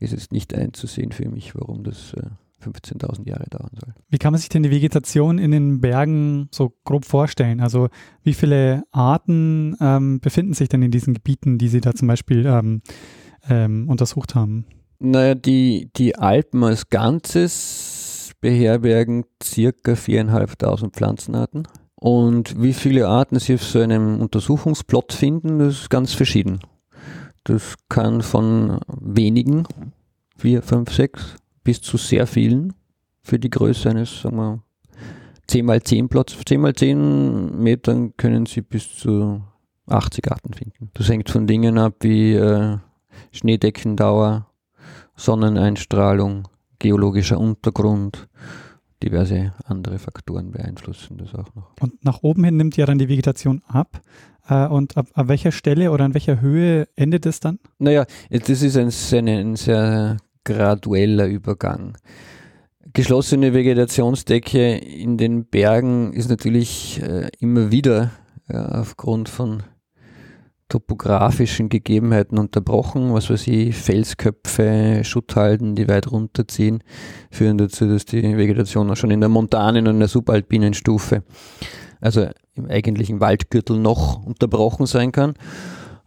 [0.00, 2.22] ist es nicht einzusehen für mich, warum das äh,
[2.62, 3.94] 15.000 Jahre dauern soll.
[4.08, 7.60] Wie kann man sich denn die Vegetation in den Bergen so grob vorstellen?
[7.60, 7.88] Also
[8.22, 12.46] wie viele Arten ähm, befinden sich denn in diesen Gebieten, die Sie da zum Beispiel
[12.46, 12.82] ähm,
[13.48, 14.66] ähm, untersucht haben?
[14.98, 21.66] Naja, die, die Alpen als Ganzes beherbergen circa 4.500 Pflanzenarten.
[22.02, 26.58] Und wie viele Arten Sie auf so einem Untersuchungsplot finden, das ist ganz verschieden.
[27.44, 29.68] Das kann von wenigen,
[30.36, 32.72] vier, fünf, sechs, bis zu sehr vielen
[33.22, 34.62] für die Größe eines, sagen wir,
[35.46, 36.36] 10 mal 10 Plots.
[36.44, 39.40] 10 mal 10 Metern können Sie bis zu
[39.86, 40.90] 80 Arten finden.
[40.94, 42.78] Das hängt von Dingen ab wie äh,
[43.30, 44.48] Schneedeckendauer,
[45.14, 46.48] Sonneneinstrahlung,
[46.80, 48.28] geologischer Untergrund,
[49.02, 51.72] diverse andere Faktoren beeinflussen das auch noch.
[51.80, 54.00] Und nach oben hin nimmt ja dann die Vegetation ab.
[54.48, 57.58] Äh, und ab, ab, welcher Stelle oder an welcher Höhe endet es dann?
[57.78, 61.96] Naja, das ist ein, ein, sehr gradueller Übergang.
[62.92, 68.10] Geschlossene Vegetationsdecke in den Bergen ist natürlich äh, immer wieder
[68.48, 69.62] ja, aufgrund von
[70.72, 76.82] topografischen Gegebenheiten unterbrochen, was weiß ich, Felsköpfe, Schutthalden, die weit runterziehen,
[77.30, 81.24] führen dazu, dass die Vegetation auch schon in der montanen und der subalpinen Stufe,
[82.00, 85.34] also im eigentlichen Waldgürtel noch unterbrochen sein kann.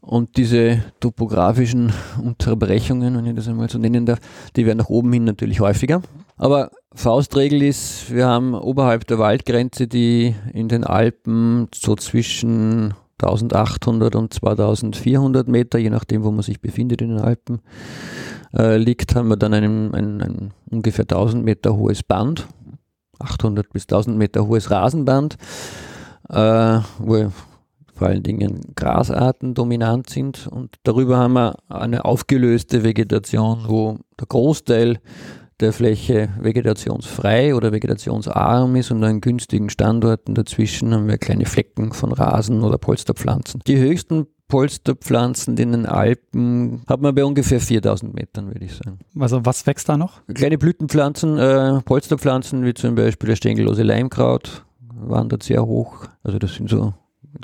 [0.02, 4.20] Und diese topografischen Unterbrechungen, wenn ich das einmal so nennen darf,
[4.56, 6.02] die werden nach oben hin natürlich häufiger.
[6.38, 14.16] Aber Faustregel ist, wir haben oberhalb der Waldgrenze, die in den Alpen so zwischen 1800
[14.16, 17.62] und 2400 Meter, je nachdem, wo man sich befindet in den Alpen,
[18.54, 22.48] äh, liegt, haben wir dann ein, ein, ein ungefähr 1000 Meter hohes Band,
[23.20, 25.38] 800 bis 1000 Meter hohes Rasenband,
[26.30, 27.32] äh, wo
[27.94, 30.48] vor allen Dingen Grasarten dominant sind.
[30.48, 35.00] Und darüber haben wir eine aufgelöste Vegetation, wo der Großteil
[35.60, 41.94] der Fläche vegetationsfrei oder vegetationsarm ist und an günstigen Standorten dazwischen haben wir kleine Flecken
[41.94, 43.62] von Rasen oder Polsterpflanzen.
[43.66, 49.00] Die höchsten Polsterpflanzen in den Alpen hat man bei ungefähr 4000 Metern, würde ich sagen.
[49.18, 50.22] Also was wächst da noch?
[50.34, 56.06] Kleine Blütenpflanzen, äh, Polsterpflanzen wie zum Beispiel der stängellose Leimkraut wandert sehr hoch.
[56.24, 56.94] Also das sind so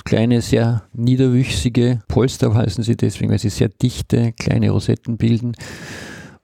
[0.05, 5.53] kleine, sehr niederwüchsige Polster heißen sie deswegen, weil sie sehr dichte, kleine Rosetten bilden.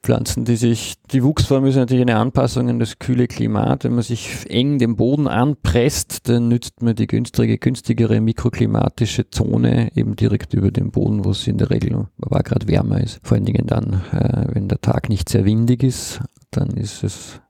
[0.04, 3.84] Pflanzen, die sich, die Wuchsform ist natürlich eine Anpassung an das kühle Klimat.
[3.84, 9.90] Wenn man sich eng den Boden anpresst, dann nützt man die günstige, günstigere mikroklimatische Zone
[9.96, 13.20] eben direkt über dem Boden, wo es in der Regel aber gerade wärmer ist.
[13.24, 17.42] Vor allen Dingen dann, äh, wenn der Tag nicht sehr windig ist, dann ist es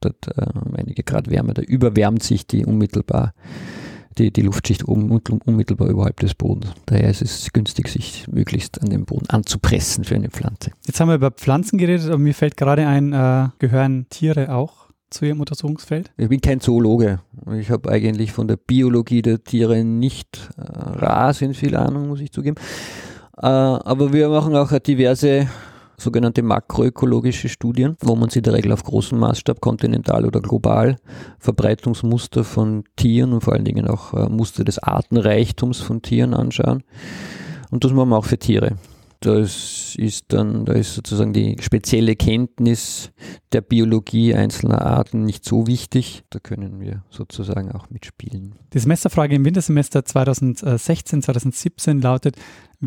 [0.00, 1.54] dort äh, einige Grad wärmer.
[1.54, 3.34] Da überwärmt sich die unmittelbar
[4.18, 6.72] die, die Luftschicht unmittelbar überhalb des Bodens.
[6.86, 10.70] Daher ist es günstig, sich möglichst an den Boden anzupressen für eine Pflanze.
[10.86, 14.84] Jetzt haben wir über Pflanzen geredet, aber mir fällt gerade ein, äh, gehören Tiere auch
[15.10, 16.12] zu Ihrem Untersuchungsfeld?
[16.16, 17.20] Ich bin kein Zoologe.
[17.58, 22.32] Ich habe eigentlich von der Biologie der Tiere nicht äh, rasend viel Ahnung, muss ich
[22.32, 22.56] zugeben.
[23.36, 25.48] Äh, aber wir machen auch diverse
[25.96, 30.96] sogenannte makroökologische Studien, wo man sich in der Regel auf großem Maßstab, kontinental oder global,
[31.38, 36.82] Verbreitungsmuster von Tieren und vor allen Dingen auch äh, Muster des Artenreichtums von Tieren anschauen.
[37.70, 38.76] Und das machen wir auch für Tiere.
[39.24, 43.10] Das ist dann, da ist sozusagen die spezielle Kenntnis
[43.54, 46.24] der Biologie einzelner Arten nicht so wichtig.
[46.28, 48.56] Da können wir sozusagen auch mitspielen.
[48.74, 52.36] Die Semesterfrage im Wintersemester 2016, 2017 lautet,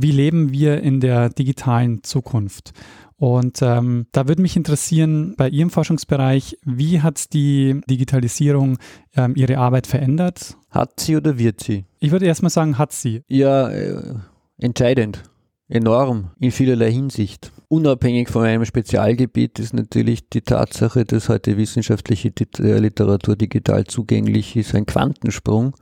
[0.02, 2.74] wie leben wir in der digitalen Zukunft?
[3.20, 8.78] Und ähm, da würde mich interessieren, bei Ihrem Forschungsbereich, wie hat die Digitalisierung
[9.16, 10.56] ähm, Ihre Arbeit verändert?
[10.70, 11.86] Hat sie oder wird sie?
[12.00, 13.24] Ich würde erstmal sagen, hat sie.
[13.28, 14.14] Ja, äh,
[14.60, 15.24] entscheidend.
[15.68, 17.52] Enorm in vielerlei Hinsicht.
[17.68, 24.56] Unabhängig von einem Spezialgebiet ist natürlich die Tatsache, dass heute wissenschaftliche äh, Literatur digital zugänglich
[24.56, 25.76] ist, ein Quantensprung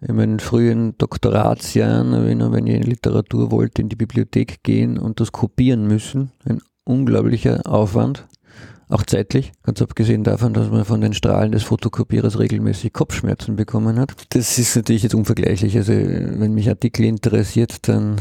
[0.00, 2.12] in meinen frühen Doktoratsjahren,
[2.52, 6.30] wenn ich Literatur wollte, in die Bibliothek gehen und das kopieren müssen.
[6.44, 8.26] Ein unglaublicher Aufwand,
[8.88, 13.98] auch zeitlich, ganz abgesehen davon, dass man von den Strahlen des Fotokopierers regelmäßig Kopfschmerzen bekommen
[13.98, 14.14] hat.
[14.30, 15.76] Das ist natürlich jetzt unvergleichlich.
[15.76, 18.16] Also wenn mich Artikel interessiert, dann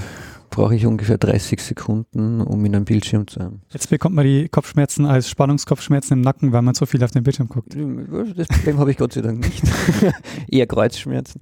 [0.57, 3.61] brauche ich ungefähr 30 Sekunden, um in einem Bildschirm zu haben.
[3.71, 7.21] Jetzt bekommt man die Kopfschmerzen als Spannungskopfschmerzen im Nacken, weil man so viel auf den
[7.21, 7.77] Bildschirm guckt.
[8.35, 9.61] Das Problem habe ich Gott sei Dank nicht.
[10.47, 11.39] Eher Kreuzschmerzen.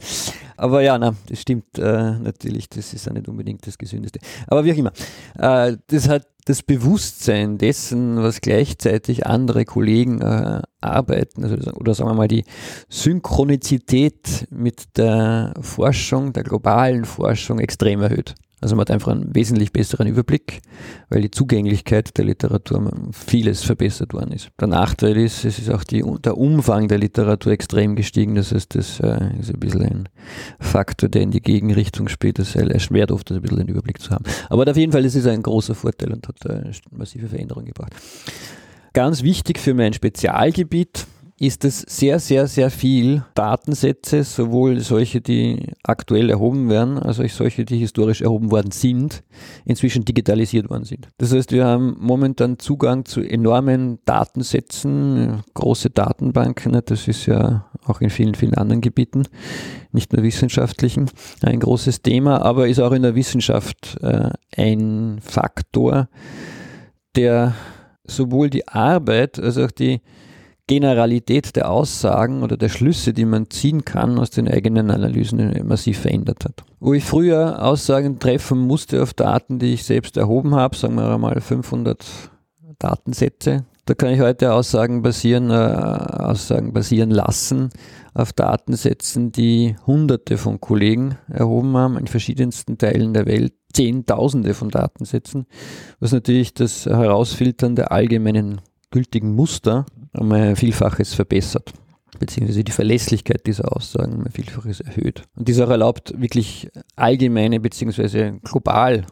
[0.57, 4.19] Aber ja, na, das stimmt äh, natürlich, das ist auch nicht unbedingt das Gesündeste.
[4.47, 4.91] Aber wie auch immer.
[5.39, 12.09] Äh, das hat das Bewusstsein dessen, was gleichzeitig andere Kollegen äh, arbeiten, also, oder sagen
[12.09, 12.43] wir mal die
[12.89, 18.35] Synchronizität mit der Forschung, der globalen Forschung extrem erhöht.
[18.61, 20.61] Also man hat einfach einen wesentlich besseren Überblick,
[21.09, 24.49] weil die Zugänglichkeit der Literatur vieles verbessert worden ist.
[24.59, 28.35] Der Nachteil ist, es ist auch die, der Umfang der Literatur extrem gestiegen.
[28.35, 30.09] Das heißt, das äh, ist ein bisschen ein
[30.59, 32.39] Faktor, der in die Gegenrichtung spielt.
[32.39, 34.23] Das erschwert oft, ein bisschen den Überblick zu haben.
[34.49, 37.93] Aber auf jeden Fall, es ist ein großer Vorteil und hat äh, massive Veränderungen gebracht.
[38.93, 41.05] Ganz wichtig für mein Spezialgebiet
[41.37, 47.27] ist es sehr, sehr, sehr viel Datensätze, sowohl solche, die aktuell erhoben werden, als auch
[47.27, 49.21] solche, die historisch erhoben worden sind,
[49.65, 51.09] inzwischen digitalisiert worden sind.
[51.17, 57.99] Das heißt, wir haben momentan Zugang zu enormen Datensätzen, große Datenbanken, das ist ja auch
[57.99, 59.27] in vielen, vielen anderen Gebieten,
[59.91, 61.09] nicht nur wissenschaftlichen,
[61.41, 66.07] ein großes Thema, aber ist auch in der Wissenschaft äh, ein Faktor,
[67.17, 67.55] der
[68.05, 69.99] sowohl die Arbeit als auch die
[70.67, 75.99] Generalität der Aussagen oder der Schlüsse, die man ziehen kann aus den eigenen Analysen, massiv
[75.99, 76.63] verändert hat.
[76.79, 81.17] Wo ich früher Aussagen treffen musste auf Daten, die ich selbst erhoben habe, sagen wir
[81.19, 82.03] mal 500
[82.79, 87.69] Datensätze, da kann ich heute Aussagen basieren, äh, Aussagen basieren lassen
[88.15, 94.69] auf Datensätzen, die Hunderte von Kollegen erhoben haben in verschiedensten Teilen der Welt, Zehntausende von
[94.69, 95.45] Datensätzen,
[95.99, 99.85] was natürlich das Herausfiltern der allgemeinen gültigen Muster
[100.17, 101.73] um ein Vielfaches verbessert
[102.19, 105.23] beziehungsweise die Verlässlichkeit dieser Aussagen um ein Vielfaches erhöht.
[105.35, 109.05] Und dies auch erlaubt, wirklich allgemeine beziehungsweise global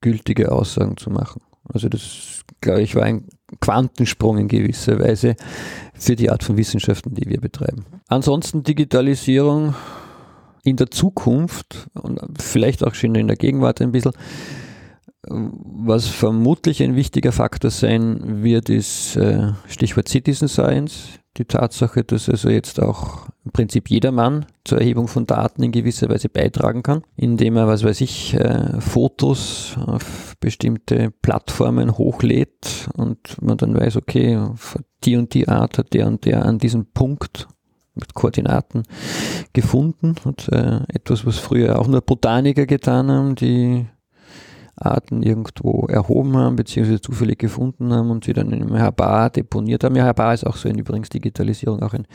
[0.00, 1.42] gültige Aussagen zu machen.
[1.72, 3.26] Also das, glaube ich, war ein
[3.60, 5.36] Quantensprung in gewisser Weise
[5.94, 7.84] für die Art von Wissenschaften, die wir betreiben.
[8.08, 9.74] Ansonsten Digitalisierung
[10.64, 14.12] in der Zukunft und vielleicht auch schon in der Gegenwart ein bisschen
[15.26, 21.08] was vermutlich ein wichtiger Faktor sein wird, ist äh, Stichwort Citizen Science.
[21.36, 26.08] Die Tatsache, dass also jetzt auch im Prinzip jedermann zur Erhebung von Daten in gewisser
[26.08, 33.40] Weise beitragen kann, indem er, was weiß ich, äh, Fotos auf bestimmte Plattformen hochlädt und
[33.40, 34.40] man dann weiß, okay,
[35.04, 37.48] die und die Art hat der und der an diesem Punkt
[37.94, 38.84] mit Koordinaten
[39.52, 43.86] gefunden und äh, etwas, was früher auch nur Botaniker getan haben, die
[44.80, 49.84] Arten irgendwo erhoben haben, beziehungsweise zufällig gefunden haben und sie dann in einem Herbar deponiert
[49.84, 49.96] haben.
[49.96, 52.06] Ja, Herbar ist auch so ein übrigens Digitalisierung auch ein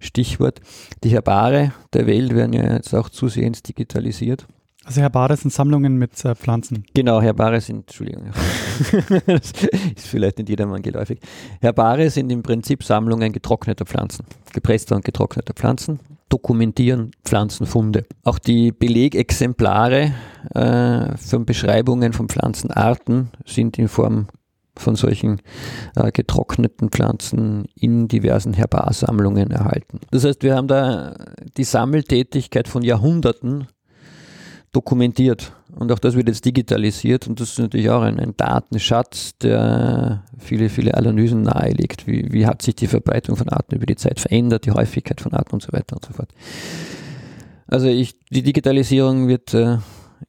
[0.00, 0.60] Stichwort.
[1.04, 4.46] Die Herbare der Welt werden ja jetzt auch zusehends digitalisiert.
[4.84, 6.84] Also Herbare sind Sammlungen mit äh, Pflanzen.
[6.92, 8.30] Genau, Herbare sind, Entschuldigung,
[9.26, 9.52] das
[9.96, 11.20] ist vielleicht nicht jedermann geläufig.
[11.60, 16.00] Herbare sind im Prinzip Sammlungen getrockneter Pflanzen, gepresster und getrockneter Pflanzen,
[16.32, 18.04] dokumentieren Pflanzenfunde.
[18.24, 20.12] Auch die Belegexemplare
[20.54, 24.28] äh, von Beschreibungen von Pflanzenarten sind in Form
[24.76, 25.42] von solchen
[25.96, 30.00] äh, getrockneten Pflanzen in diversen Herbarsammlungen erhalten.
[30.10, 31.14] Das heißt, wir haben da
[31.58, 33.66] die Sammeltätigkeit von Jahrhunderten
[34.72, 35.52] dokumentiert.
[35.74, 40.24] Und auch das wird jetzt digitalisiert und das ist natürlich auch ein, ein Datenschatz, der
[40.38, 42.06] viele, viele Analysen nahelegt.
[42.06, 45.32] Wie, wie hat sich die Verbreitung von Arten über die Zeit verändert, die Häufigkeit von
[45.32, 46.30] Arten und so weiter und so fort.
[47.66, 49.78] Also ich, die Digitalisierung wird, äh,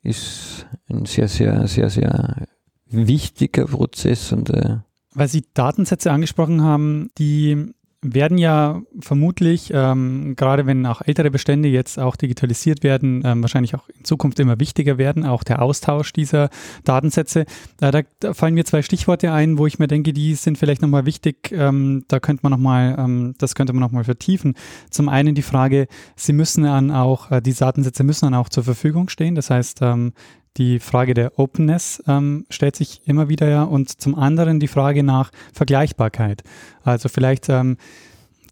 [0.02, 2.48] ist ein sehr, sehr, sehr, sehr
[2.88, 4.78] wichtiger Prozess und äh,
[5.16, 7.74] weil Sie Datensätze angesprochen haben, die
[8.04, 13.76] werden ja vermutlich, ähm, gerade wenn auch ältere Bestände jetzt auch digitalisiert werden, ähm, wahrscheinlich
[13.76, 16.50] auch in Zukunft immer wichtiger werden, auch der Austausch dieser
[16.84, 17.42] Datensätze.
[17.82, 20.82] Äh, da, da, fallen mir zwei Stichworte ein, wo ich mir denke, die sind vielleicht
[20.82, 21.52] nochmal wichtig.
[21.52, 24.56] Ähm, da könnte man nochmal, ähm, das könnte man nochmal vertiefen.
[24.90, 28.64] Zum einen die Frage, sie müssen dann auch, äh, die Datensätze müssen dann auch zur
[28.64, 29.36] Verfügung stehen.
[29.36, 30.14] Das heißt, ähm,
[30.58, 35.04] die Frage der Openness ähm, stellt sich immer wieder ja und zum anderen die Frage
[35.04, 36.44] nach Vergleichbarkeit.
[36.84, 37.78] Also vielleicht ähm,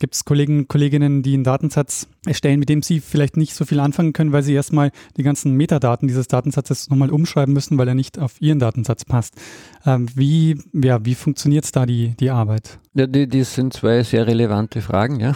[0.01, 3.79] gibt es Kollegen, Kolleginnen, die einen Datensatz erstellen, mit dem sie vielleicht nicht so viel
[3.79, 7.93] anfangen können, weil sie erstmal die ganzen Metadaten dieses Datensatzes nochmal umschreiben müssen, weil er
[7.93, 9.35] nicht auf ihren Datensatz passt.
[9.85, 12.79] Ähm, wie, ja, wie funktioniert da die, die Arbeit?
[12.95, 15.33] Ja, die, die sind zwei sehr relevante Fragen, ja.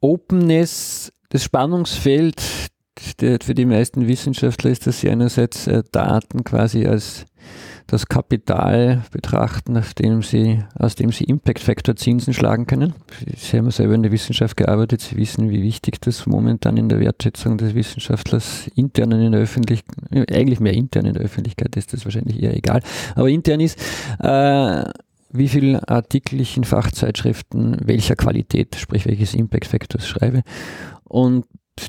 [0.00, 7.24] Openness, das Spannungsfeld für die meisten Wissenschaftler ist, dass sie einerseits äh, Daten quasi als
[7.86, 12.94] das Kapital betrachten, auf dem sie, aus dem sie Impact Factor Zinsen schlagen können.
[13.36, 17.00] Sie haben selber in der Wissenschaft gearbeitet, Sie wissen, wie wichtig das momentan in der
[17.00, 22.04] Wertschätzung des Wissenschaftlers intern in der Öffentlichkeit, eigentlich mehr intern in der Öffentlichkeit ist das
[22.04, 22.82] wahrscheinlich eher egal,
[23.14, 23.78] aber intern ist,
[24.20, 24.84] äh,
[25.32, 30.42] wie viele Artikel ich in Fachzeitschriften welcher Qualität, sprich welches Impact Factors schreibe.
[31.04, 31.46] Und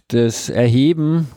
[0.09, 1.27] das Erheben,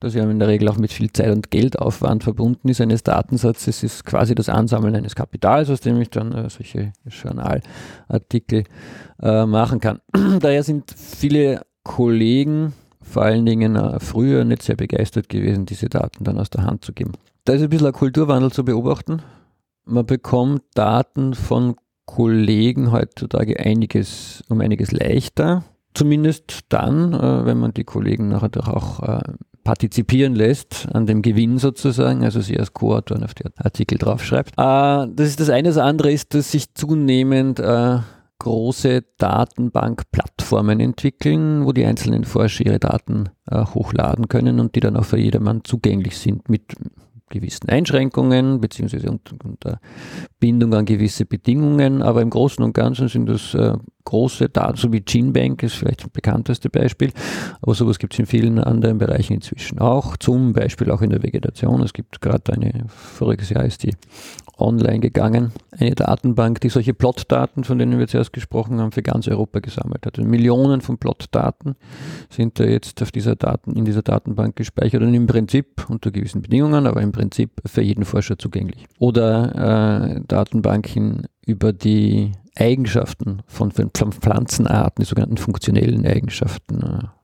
[0.00, 3.82] das ja in der Regel auch mit viel Zeit und Geldaufwand verbunden ist, eines Datensatzes,
[3.82, 8.64] ist quasi das Ansammeln eines Kapitals, aus dem ich dann äh, solche Journalartikel
[9.22, 10.00] äh, machen kann.
[10.40, 16.24] Daher sind viele Kollegen, vor allen Dingen äh, früher, nicht sehr begeistert gewesen, diese Daten
[16.24, 17.12] dann aus der Hand zu geben.
[17.44, 19.22] Da ist ein bisschen ein Kulturwandel zu beobachten.
[19.84, 21.76] Man bekommt Daten von
[22.06, 25.64] Kollegen heutzutage einiges, um einiges leichter
[25.96, 29.20] Zumindest dann, äh, wenn man die Kollegen nachher doch auch äh,
[29.64, 34.50] partizipieren lässt an dem Gewinn sozusagen, also sie als Co-Autoren auf die Artikel draufschreibt.
[34.52, 35.68] Äh, das ist das eine.
[35.68, 38.00] Das andere ist, dass sich zunehmend äh,
[38.40, 44.96] große Datenbankplattformen entwickeln, wo die einzelnen Forscher ihre Daten äh, hochladen können und die dann
[44.98, 46.74] auch für jedermann zugänglich sind mit
[47.28, 49.80] gewissen Einschränkungen beziehungsweise unter,
[50.38, 53.72] Bindung an gewisse Bedingungen, aber im Großen und Ganzen sind das äh,
[54.04, 57.12] große Daten, so wie GeneBank ist vielleicht das bekannteste Beispiel,
[57.60, 61.22] aber sowas gibt es in vielen anderen Bereichen inzwischen auch, zum Beispiel auch in der
[61.22, 61.82] Vegetation.
[61.82, 63.94] Es gibt gerade eine, voriges Jahr ist die
[64.58, 69.28] online gegangen, eine Datenbank, die solche Plotdaten, von denen wir zuerst gesprochen haben, für ganz
[69.28, 70.18] Europa gesammelt hat.
[70.18, 71.76] Und Millionen von Plotdaten
[72.30, 76.42] sind da jetzt auf dieser Daten, in dieser Datenbank gespeichert und im Prinzip unter gewissen
[76.42, 78.86] Bedingungen, aber im Prinzip für jeden Forscher zugänglich.
[78.98, 87.15] Oder äh, Datenbanken über die Eigenschaften von, von Pflanzenarten, die sogenannten funktionellen Eigenschaften, äh,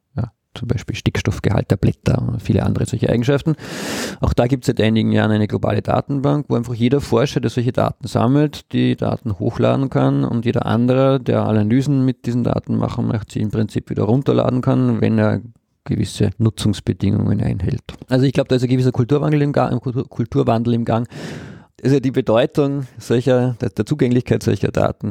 [0.55, 3.55] zum Beispiel Stickstoffgehalt der Blätter und viele andere solche Eigenschaften.
[4.21, 7.51] Auch da gibt es seit einigen Jahren eine globale Datenbank, wo einfach jeder Forscher, der
[7.51, 12.77] solche Daten sammelt, die Daten hochladen kann und jeder andere, der Analysen mit diesen Daten
[12.77, 15.41] machen möchte, sie im Prinzip wieder runterladen kann, wenn er
[15.85, 17.83] gewisse Nutzungsbedingungen einhält.
[18.09, 21.09] Also ich glaube, da ist ein gewisser Kulturwandel im Gang, Kulturwandel im Gang
[21.83, 25.11] also die Bedeutung solcher, der, der, Zugänglichkeit solcher Daten,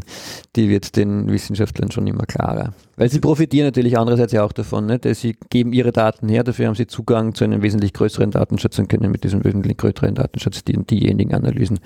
[0.56, 2.74] die wird den Wissenschaftlern schon immer klarer.
[2.96, 5.00] Weil sie profitieren natürlich andererseits ja auch davon, ne?
[5.00, 8.80] dass sie geben ihre Daten her, dafür haben sie Zugang zu einem wesentlich größeren Datenschatz
[8.80, 11.80] und können mit diesem wesentlich größeren Datenschatz die, diejenigen Analysen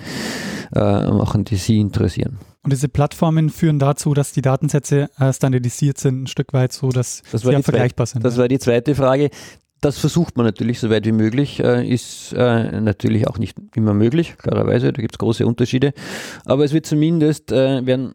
[0.76, 2.38] äh, machen, die sie interessieren.
[2.64, 6.90] Und diese Plattformen führen dazu, dass die Datensätze äh, standardisiert sind, ein Stück weit so,
[6.90, 8.26] dass das sie vergleichbar sind.
[8.26, 8.42] Das ja.
[8.42, 9.30] war die zweite Frage.
[9.86, 13.94] Das versucht man natürlich so weit wie möglich, äh, ist äh, natürlich auch nicht immer
[13.94, 15.94] möglich, klarerweise, da gibt es große Unterschiede.
[16.44, 18.14] Aber es wird zumindest, äh, werden,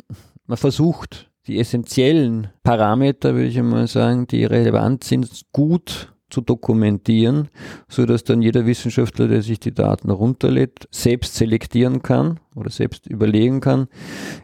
[0.49, 7.51] man versucht, die essentiellen Parameter, würde ich einmal sagen, die relevant sind, gut zu dokumentieren,
[7.89, 13.07] so dass dann jeder Wissenschaftler, der sich die Daten runterlädt, selbst selektieren kann oder selbst
[13.07, 13.87] überlegen kann,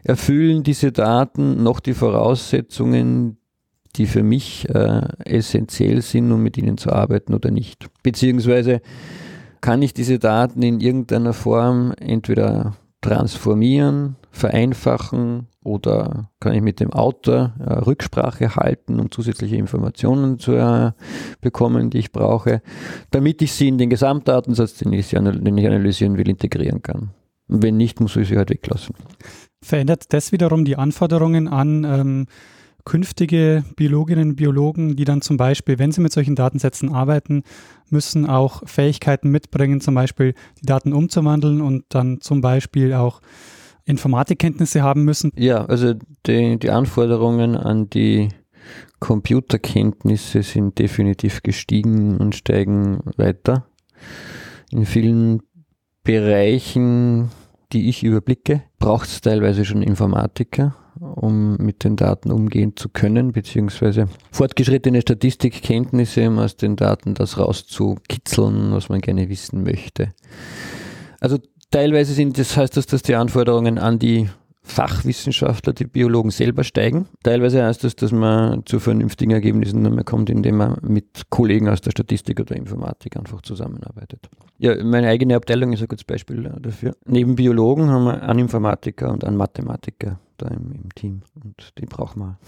[0.05, 3.37] erfüllen diese Daten noch die Voraussetzungen,
[3.95, 7.87] die für mich äh, essentiell sind, um mit ihnen zu arbeiten oder nicht.
[8.03, 8.81] Beziehungsweise
[9.61, 16.93] kann ich diese Daten in irgendeiner Form entweder transformieren, vereinfachen oder kann ich mit dem
[16.93, 20.91] Autor äh, Rücksprache halten, um zusätzliche Informationen zu äh,
[21.41, 22.61] bekommen, die ich brauche,
[23.11, 27.11] damit ich sie in den Gesamtdatensatz, den ich, den ich analysieren will, integrieren kann.
[27.47, 28.95] Und wenn nicht, muss ich sie halt weglassen.
[29.61, 32.25] Verändert das wiederum die Anforderungen an ähm,
[32.87, 37.43] künftige Biologinnen und Biologen, die dann zum Beispiel, wenn sie mit solchen Datensätzen arbeiten,
[37.89, 43.21] müssen auch Fähigkeiten mitbringen, zum Beispiel die Daten umzuwandeln und dann zum Beispiel auch
[43.83, 45.33] Informatikkenntnisse haben müssen?
[45.35, 45.95] Ja, also
[46.25, 48.29] die, die Anforderungen an die
[49.01, 53.67] Computerkenntnisse sind definitiv gestiegen und steigen weiter.
[54.71, 55.41] In vielen
[56.05, 57.31] Bereichen,
[57.73, 63.31] die ich überblicke, braucht es teilweise schon Informatiker um mit den Daten umgehen zu können,
[63.31, 70.13] beziehungsweise fortgeschrittene Statistikkenntnisse, um aus den Daten das rauszukitzeln, was man gerne wissen möchte.
[71.19, 71.37] Also
[71.71, 74.29] teilweise sind das heißt das, dass die Anforderungen an die
[74.67, 77.07] Fachwissenschaftler, die Biologen selber steigen.
[77.23, 81.69] Teilweise heißt das, dass man zu vernünftigen Ergebnissen nur mehr kommt, indem man mit Kollegen
[81.69, 84.29] aus der Statistik oder Informatik einfach zusammenarbeitet.
[84.59, 86.95] Ja, meine eigene Abteilung ist ein gutes Beispiel dafür.
[87.05, 91.87] Neben Biologen haben wir einen Informatiker und einen Mathematiker da im, im Team und den
[91.87, 92.37] brauchen wir.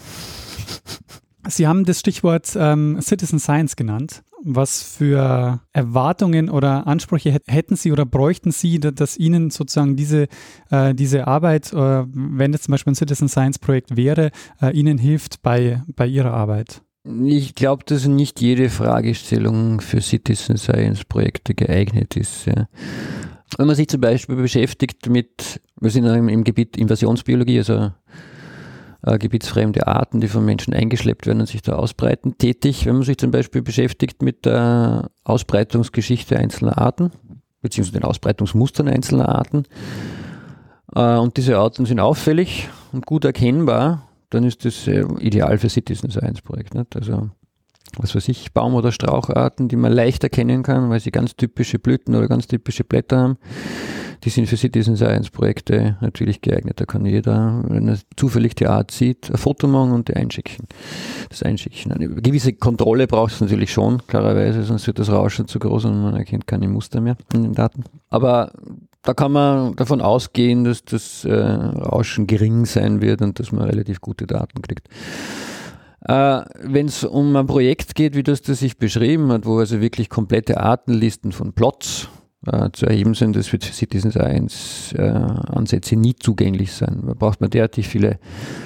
[1.47, 4.23] Sie haben das Stichwort ähm, Citizen Science genannt.
[4.41, 10.27] Was für Erwartungen oder Ansprüche hätten Sie oder bräuchten Sie, dass Ihnen sozusagen diese,
[10.69, 14.97] äh, diese Arbeit, äh, wenn es zum Beispiel ein Citizen Science Projekt wäre, äh, Ihnen
[14.97, 16.81] hilft bei, bei Ihrer Arbeit?
[17.25, 22.45] Ich glaube, dass nicht jede Fragestellung für Citizen Science Projekte geeignet ist.
[22.45, 22.67] Ja.
[23.57, 27.91] Wenn man sich zum Beispiel beschäftigt mit, wir sind im, im Gebiet Invasionsbiologie, also
[29.01, 32.85] äh, gebietsfremde Arten, die von Menschen eingeschleppt werden und sich da ausbreiten, tätig.
[32.85, 37.11] Wenn man sich zum Beispiel beschäftigt mit der Ausbreitungsgeschichte einzelner Arten,
[37.61, 39.63] beziehungsweise den Ausbreitungsmustern einzelner Arten,
[40.95, 45.69] äh, und diese Arten sind auffällig und gut erkennbar, dann ist das äh, ideal für
[45.69, 46.75] Citizen Science Projekt.
[46.75, 46.95] Nicht?
[46.95, 47.29] Also
[48.01, 51.79] was weiß ich, Baum- oder Straucharten, die man leicht erkennen kann, weil sie ganz typische
[51.79, 53.37] Blüten oder ganz typische Blätter haben.
[54.23, 56.81] Die sind für Citizen Science Projekte natürlich geeignet.
[56.81, 60.67] Da kann jeder, wenn er zufällig die Art sieht, ein Foto machen und die einschicken.
[61.29, 61.93] Das einschicken.
[61.93, 66.01] Eine gewisse Kontrolle braucht es natürlich schon, klarerweise, sonst wird das Rauschen zu groß und
[66.01, 67.85] man erkennt keine Muster mehr in den Daten.
[68.09, 68.51] Aber
[69.03, 73.69] da kann man davon ausgehen, dass das äh, Rauschen gering sein wird und dass man
[73.69, 74.89] relativ gute Daten kriegt.
[76.05, 79.81] Äh, Wenn es um ein Projekt geht, wie das das sich beschrieben hat, wo also
[79.81, 82.09] wirklich komplette Artenlisten von Plots
[82.47, 87.03] äh, zu erheben sind, das wird für Citizen Science äh, Ansätze nie zugänglich sein.
[87.05, 88.17] Da braucht man derartig viele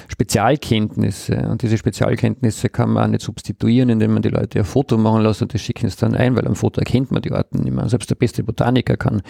[0.06, 4.96] Spezialkenntnisse und diese Spezialkenntnisse kann man auch nicht substituieren, indem man die Leute ein Foto
[4.96, 7.64] machen lässt und das schicken es dann ein, weil am Foto erkennt man die Arten
[7.64, 7.88] nicht mehr.
[7.88, 9.22] Selbst der beste Botaniker kann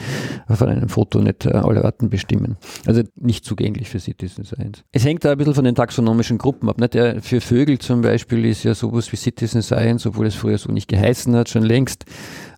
[0.48, 2.58] von einem Foto nicht äh, alle Arten bestimmen.
[2.84, 4.84] Also nicht zugänglich für Citizen Science.
[4.92, 6.78] Es hängt da ein bisschen von den taxonomischen Gruppen ab.
[6.78, 6.94] Nicht?
[6.94, 10.70] Ja, für Vögel zum Beispiel ist ja sowas wie Citizen Science, obwohl es früher so
[10.70, 12.04] nicht geheißen hat, schon längst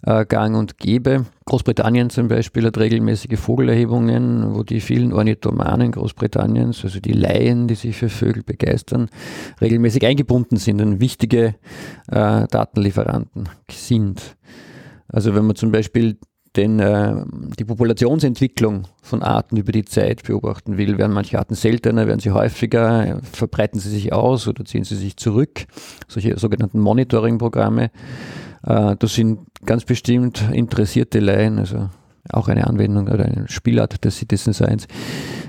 [0.07, 1.26] äh, gang und gäbe.
[1.44, 7.74] Großbritannien zum Beispiel hat regelmäßige Vogelerhebungen, wo die vielen Ornithomanen Großbritanniens, also die Laien, die
[7.74, 9.09] sich für Vögel begeistern,
[9.61, 11.57] regelmäßig eingebunden sind und wichtige
[12.09, 14.36] äh, Datenlieferanten sind.
[15.09, 16.16] Also wenn man zum Beispiel
[16.57, 17.14] den, äh,
[17.59, 22.30] die Populationsentwicklung von Arten über die Zeit beobachten will, werden manche Arten seltener, werden sie
[22.30, 25.66] häufiger, verbreiten sie sich aus oder ziehen sie sich zurück,
[26.09, 27.90] solche sogenannten Monitoring-Programme.
[28.66, 31.88] Äh, das sind ganz bestimmt interessierte Laien, also
[32.30, 34.86] auch eine Anwendung oder eine Spielart der Citizen Science,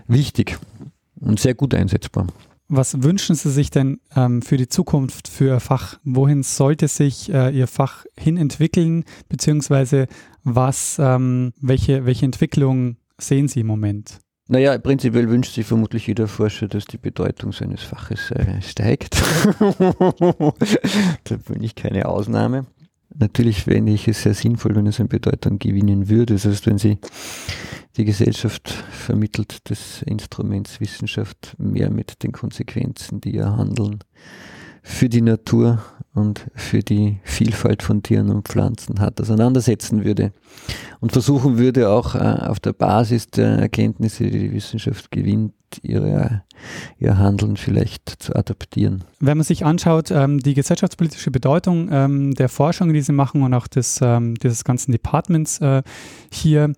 [0.08, 0.58] wichtig
[1.20, 2.28] und sehr gut einsetzbar.
[2.70, 6.00] Was wünschen Sie sich denn ähm, für die Zukunft für Ihr Fach?
[6.04, 10.08] Wohin sollte sich äh, Ihr Fach hin entwickeln, beziehungsweise
[10.44, 14.20] was, ähm, welche, welche Entwicklung sehen Sie im Moment?
[14.50, 19.22] Naja, prinzipiell wünscht sich vermutlich jeder Forscher, dass die Bedeutung seines Faches äh, steigt.
[19.60, 22.66] da bin ich keine Ausnahme.
[23.20, 26.36] Natürlich fände ich es sehr sinnvoll, wenn es an Bedeutung gewinnen würde.
[26.36, 27.00] Das heißt, wenn sie
[27.98, 34.00] die Gesellschaft vermittelt des Instruments Wissenschaft mehr mit den Konsequenzen, die ihr Handeln
[34.84, 40.32] für die Natur und für die Vielfalt von Tieren und Pflanzen hat, auseinandersetzen würde
[41.00, 45.54] und versuchen würde, auch äh, auf der Basis der Erkenntnisse, die die Wissenschaft gewinnt,
[45.84, 46.44] ihre,
[47.00, 49.04] ihr Handeln vielleicht zu adaptieren.
[49.20, 53.54] Wenn man sich anschaut, ähm, die gesellschaftspolitische Bedeutung ähm, der Forschung, die Sie machen und
[53.54, 55.84] auch des, ähm, dieses ganzen Departments äh,
[56.32, 56.74] hier,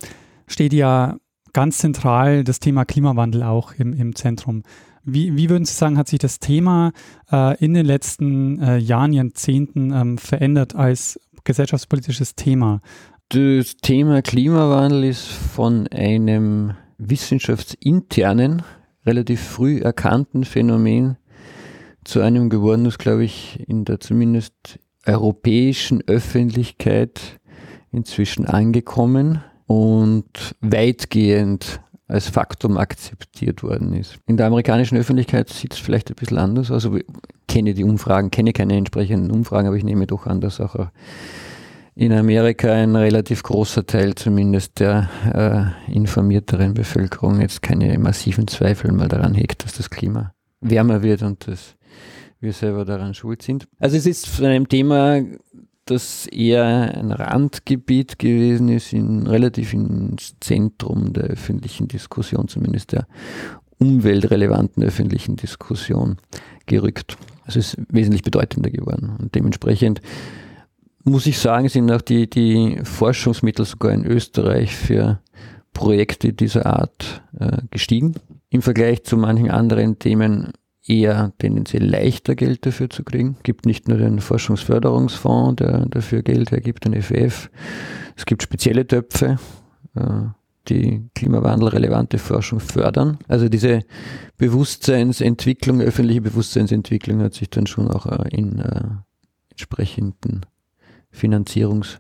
[0.47, 1.17] steht ja
[1.53, 4.63] ganz zentral das Thema Klimawandel auch im, im Zentrum.
[5.03, 6.91] Wie, wie würden Sie sagen, hat sich das Thema
[7.31, 12.81] äh, in den letzten äh, Jahren, Jahrzehnten ähm, verändert als gesellschaftspolitisches Thema?
[13.29, 18.63] Das Thema Klimawandel ist von einem wissenschaftsinternen,
[19.05, 21.17] relativ früh erkannten Phänomen
[22.03, 24.53] zu einem geworden, das, glaube ich, in der zumindest
[25.05, 27.39] europäischen Öffentlichkeit
[27.91, 34.17] inzwischen angekommen und weitgehend als Faktum akzeptiert worden ist.
[34.25, 36.85] In der amerikanischen Öffentlichkeit sieht es vielleicht ein bisschen anders aus.
[36.85, 37.05] Also ich
[37.47, 40.75] kenne die Umfragen, kenne keine entsprechenden Umfragen, aber ich nehme doch an, dass auch
[41.99, 48.93] in Amerika ein relativ großer Teil zumindest der äh, informierteren Bevölkerung jetzt keine massiven Zweifel
[48.93, 51.75] mal daran hegt, dass das Klima wärmer wird und dass
[52.39, 53.67] wir selber daran schuld sind.
[53.79, 55.21] Also es ist von einem Thema
[55.83, 63.07] das eher ein Randgebiet gewesen ist, in, relativ ins Zentrum der öffentlichen Diskussion, zumindest der
[63.77, 66.15] umweltrelevanten öffentlichen Diskussion
[66.65, 67.17] gerückt.
[67.43, 69.17] Also es ist wesentlich bedeutender geworden.
[69.19, 69.99] Und dementsprechend
[71.03, 75.19] muss ich sagen, sind auch die, die Forschungsmittel sogar in Österreich für
[75.73, 78.15] Projekte dieser Art äh, gestiegen.
[78.49, 80.51] Im Vergleich zu manchen anderen Themen
[80.85, 83.35] eher tendenziell leichter Geld dafür zu kriegen.
[83.37, 87.49] Es gibt nicht nur den Forschungsförderungsfonds, der dafür Geld hergibt, den FF.
[88.15, 89.37] Es gibt spezielle Töpfe,
[89.95, 90.01] äh,
[90.67, 93.19] die klimawandelrelevante Forschung fördern.
[93.27, 93.81] Also diese
[94.37, 98.81] Bewusstseinsentwicklung, öffentliche Bewusstseinsentwicklung hat sich dann schon auch äh, in äh,
[99.51, 100.45] entsprechenden
[101.13, 101.99] Finanzierungs-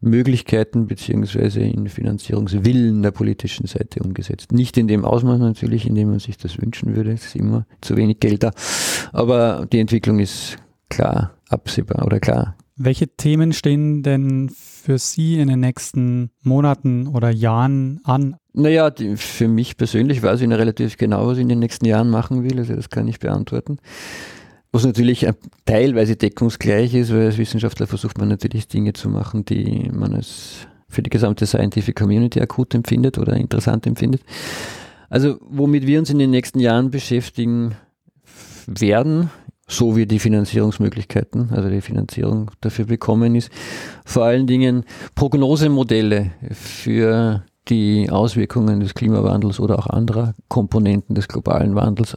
[0.00, 4.52] Möglichkeiten beziehungsweise in Finanzierungswillen der politischen Seite umgesetzt.
[4.52, 7.12] Nicht in dem Ausmaß natürlich, in dem man sich das wünschen würde.
[7.12, 8.52] Es ist immer zu wenig Geld da.
[9.12, 10.56] Aber die Entwicklung ist
[10.88, 12.56] klar absehbar oder klar.
[12.76, 18.36] Welche Themen stehen denn für Sie in den nächsten Monaten oder Jahren an?
[18.52, 21.86] Naja, die, für mich persönlich weiß ich noch relativ genau, was ich in den nächsten
[21.86, 22.58] Jahren machen will.
[22.58, 23.78] Also das kann ich beantworten.
[24.76, 25.26] Was natürlich
[25.64, 30.66] teilweise deckungsgleich ist, weil als Wissenschaftler versucht man natürlich Dinge zu machen, die man als
[30.86, 34.20] für die gesamte Scientific Community akut empfindet oder interessant empfindet.
[35.08, 37.74] Also womit wir uns in den nächsten Jahren beschäftigen
[38.66, 39.30] werden,
[39.66, 43.50] so wie die Finanzierungsmöglichkeiten, also die Finanzierung dafür bekommen ist,
[44.04, 51.74] vor allen Dingen Prognosemodelle für die Auswirkungen des Klimawandels oder auch anderer Komponenten des globalen
[51.74, 52.16] Wandels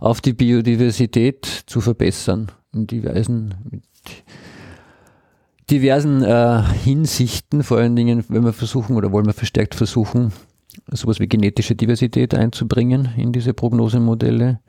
[0.00, 2.50] auf die Biodiversität zu verbessern.
[2.72, 3.82] In diversen, mit
[5.70, 10.32] diversen äh, Hinsichten, vor allen Dingen, wenn wir versuchen oder wollen wir verstärkt versuchen,
[10.88, 14.60] sowas wie genetische Diversität einzubringen in diese Prognosemodelle.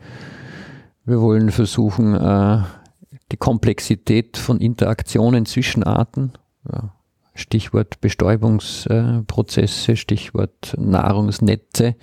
[1.06, 2.60] Wir wollen versuchen, äh,
[3.32, 6.34] die Komplexität von Interaktionen zwischen Arten,
[6.72, 6.94] ja,
[7.34, 11.96] Stichwort Bestäubungsprozesse, Stichwort Nahrungsnetze,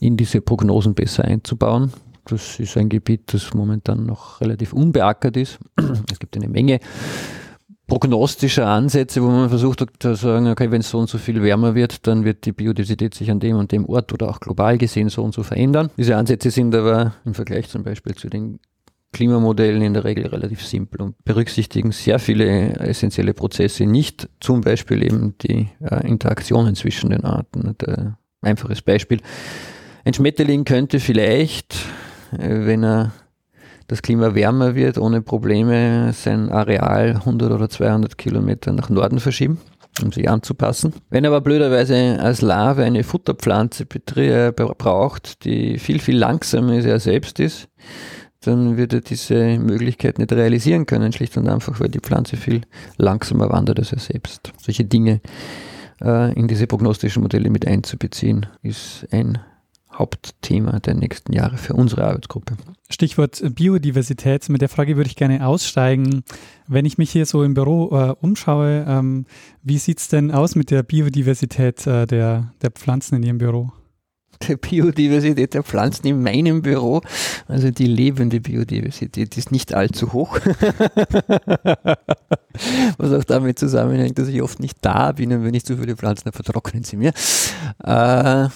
[0.00, 1.92] in diese Prognosen besser einzubauen.
[2.26, 5.58] Das ist ein Gebiet, das momentan noch relativ unbeackert ist.
[6.10, 6.80] Es gibt eine Menge
[7.86, 11.74] prognostischer Ansätze, wo man versucht zu sagen, okay, wenn es so und so viel wärmer
[11.74, 15.08] wird, dann wird die Biodiversität sich an dem und dem Ort oder auch global gesehen
[15.08, 15.90] so und so verändern.
[15.96, 18.58] Diese Ansätze sind aber im Vergleich zum Beispiel zu den
[19.16, 25.02] Klimamodellen in der Regel relativ simpel und berücksichtigen sehr viele essentielle Prozesse nicht, zum Beispiel
[25.02, 27.74] eben die äh, Interaktionen zwischen den Arten.
[27.86, 29.22] Ein einfaches Beispiel.
[30.04, 31.76] Ein Schmetterling könnte vielleicht,
[32.32, 33.12] äh, wenn er
[33.86, 39.62] das Klima wärmer wird, ohne Probleme sein Areal 100 oder 200 Kilometer nach Norden verschieben,
[40.04, 40.92] um sich anzupassen.
[41.08, 43.86] Wenn er aber blöderweise als Larve eine Futterpflanze
[44.16, 47.70] äh, braucht, die viel, viel langsamer als er selbst ist,
[48.40, 52.62] dann wird er diese Möglichkeit nicht realisieren können, schlicht und einfach, weil die Pflanze viel
[52.96, 54.52] langsamer wandert als er selbst.
[54.60, 55.20] Solche Dinge
[56.00, 59.38] äh, in diese prognostischen Modelle mit einzubeziehen, ist ein
[59.92, 62.54] Hauptthema der nächsten Jahre für unsere Arbeitsgruppe.
[62.90, 66.22] Stichwort Biodiversität, mit der Frage würde ich gerne aussteigen.
[66.68, 69.24] Wenn ich mich hier so im Büro äh, umschaue, ähm,
[69.62, 73.72] wie sieht es denn aus mit der Biodiversität äh, der, der Pflanzen in Ihrem Büro?
[74.48, 77.02] Der Biodiversität der Pflanzen in meinem Büro,
[77.48, 80.38] also die lebende Biodiversität, ist nicht allzu hoch.
[82.98, 85.96] Was auch damit zusammenhängt, dass ich oft nicht da bin und wenn ich zu viele
[85.96, 87.12] Pflanzen habe, vertrocknen sie mir.
[87.82, 88.48] Äh,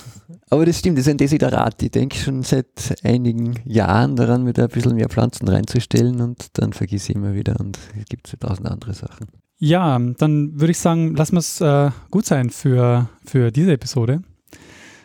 [0.52, 1.82] aber das stimmt, das ist ein Desiderat.
[1.82, 6.58] Ich denke schon seit einigen Jahren daran, mir da ein bisschen mehr Pflanzen reinzustellen und
[6.58, 9.28] dann vergesse ich immer wieder und es gibt so tausend andere Sachen.
[9.58, 14.22] Ja, dann würde ich sagen, lassen wir es äh, gut sein für, für diese Episode.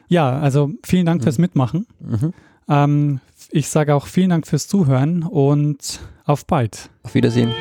[0.08, 1.24] Ja, also vielen Dank mhm.
[1.24, 1.88] fürs Mitmachen.
[2.00, 2.34] Mhm.
[2.68, 3.20] Ähm,
[3.52, 6.90] ich sage auch vielen Dank fürs Zuhören und auf bald.
[7.04, 7.54] Auf Wiedersehen.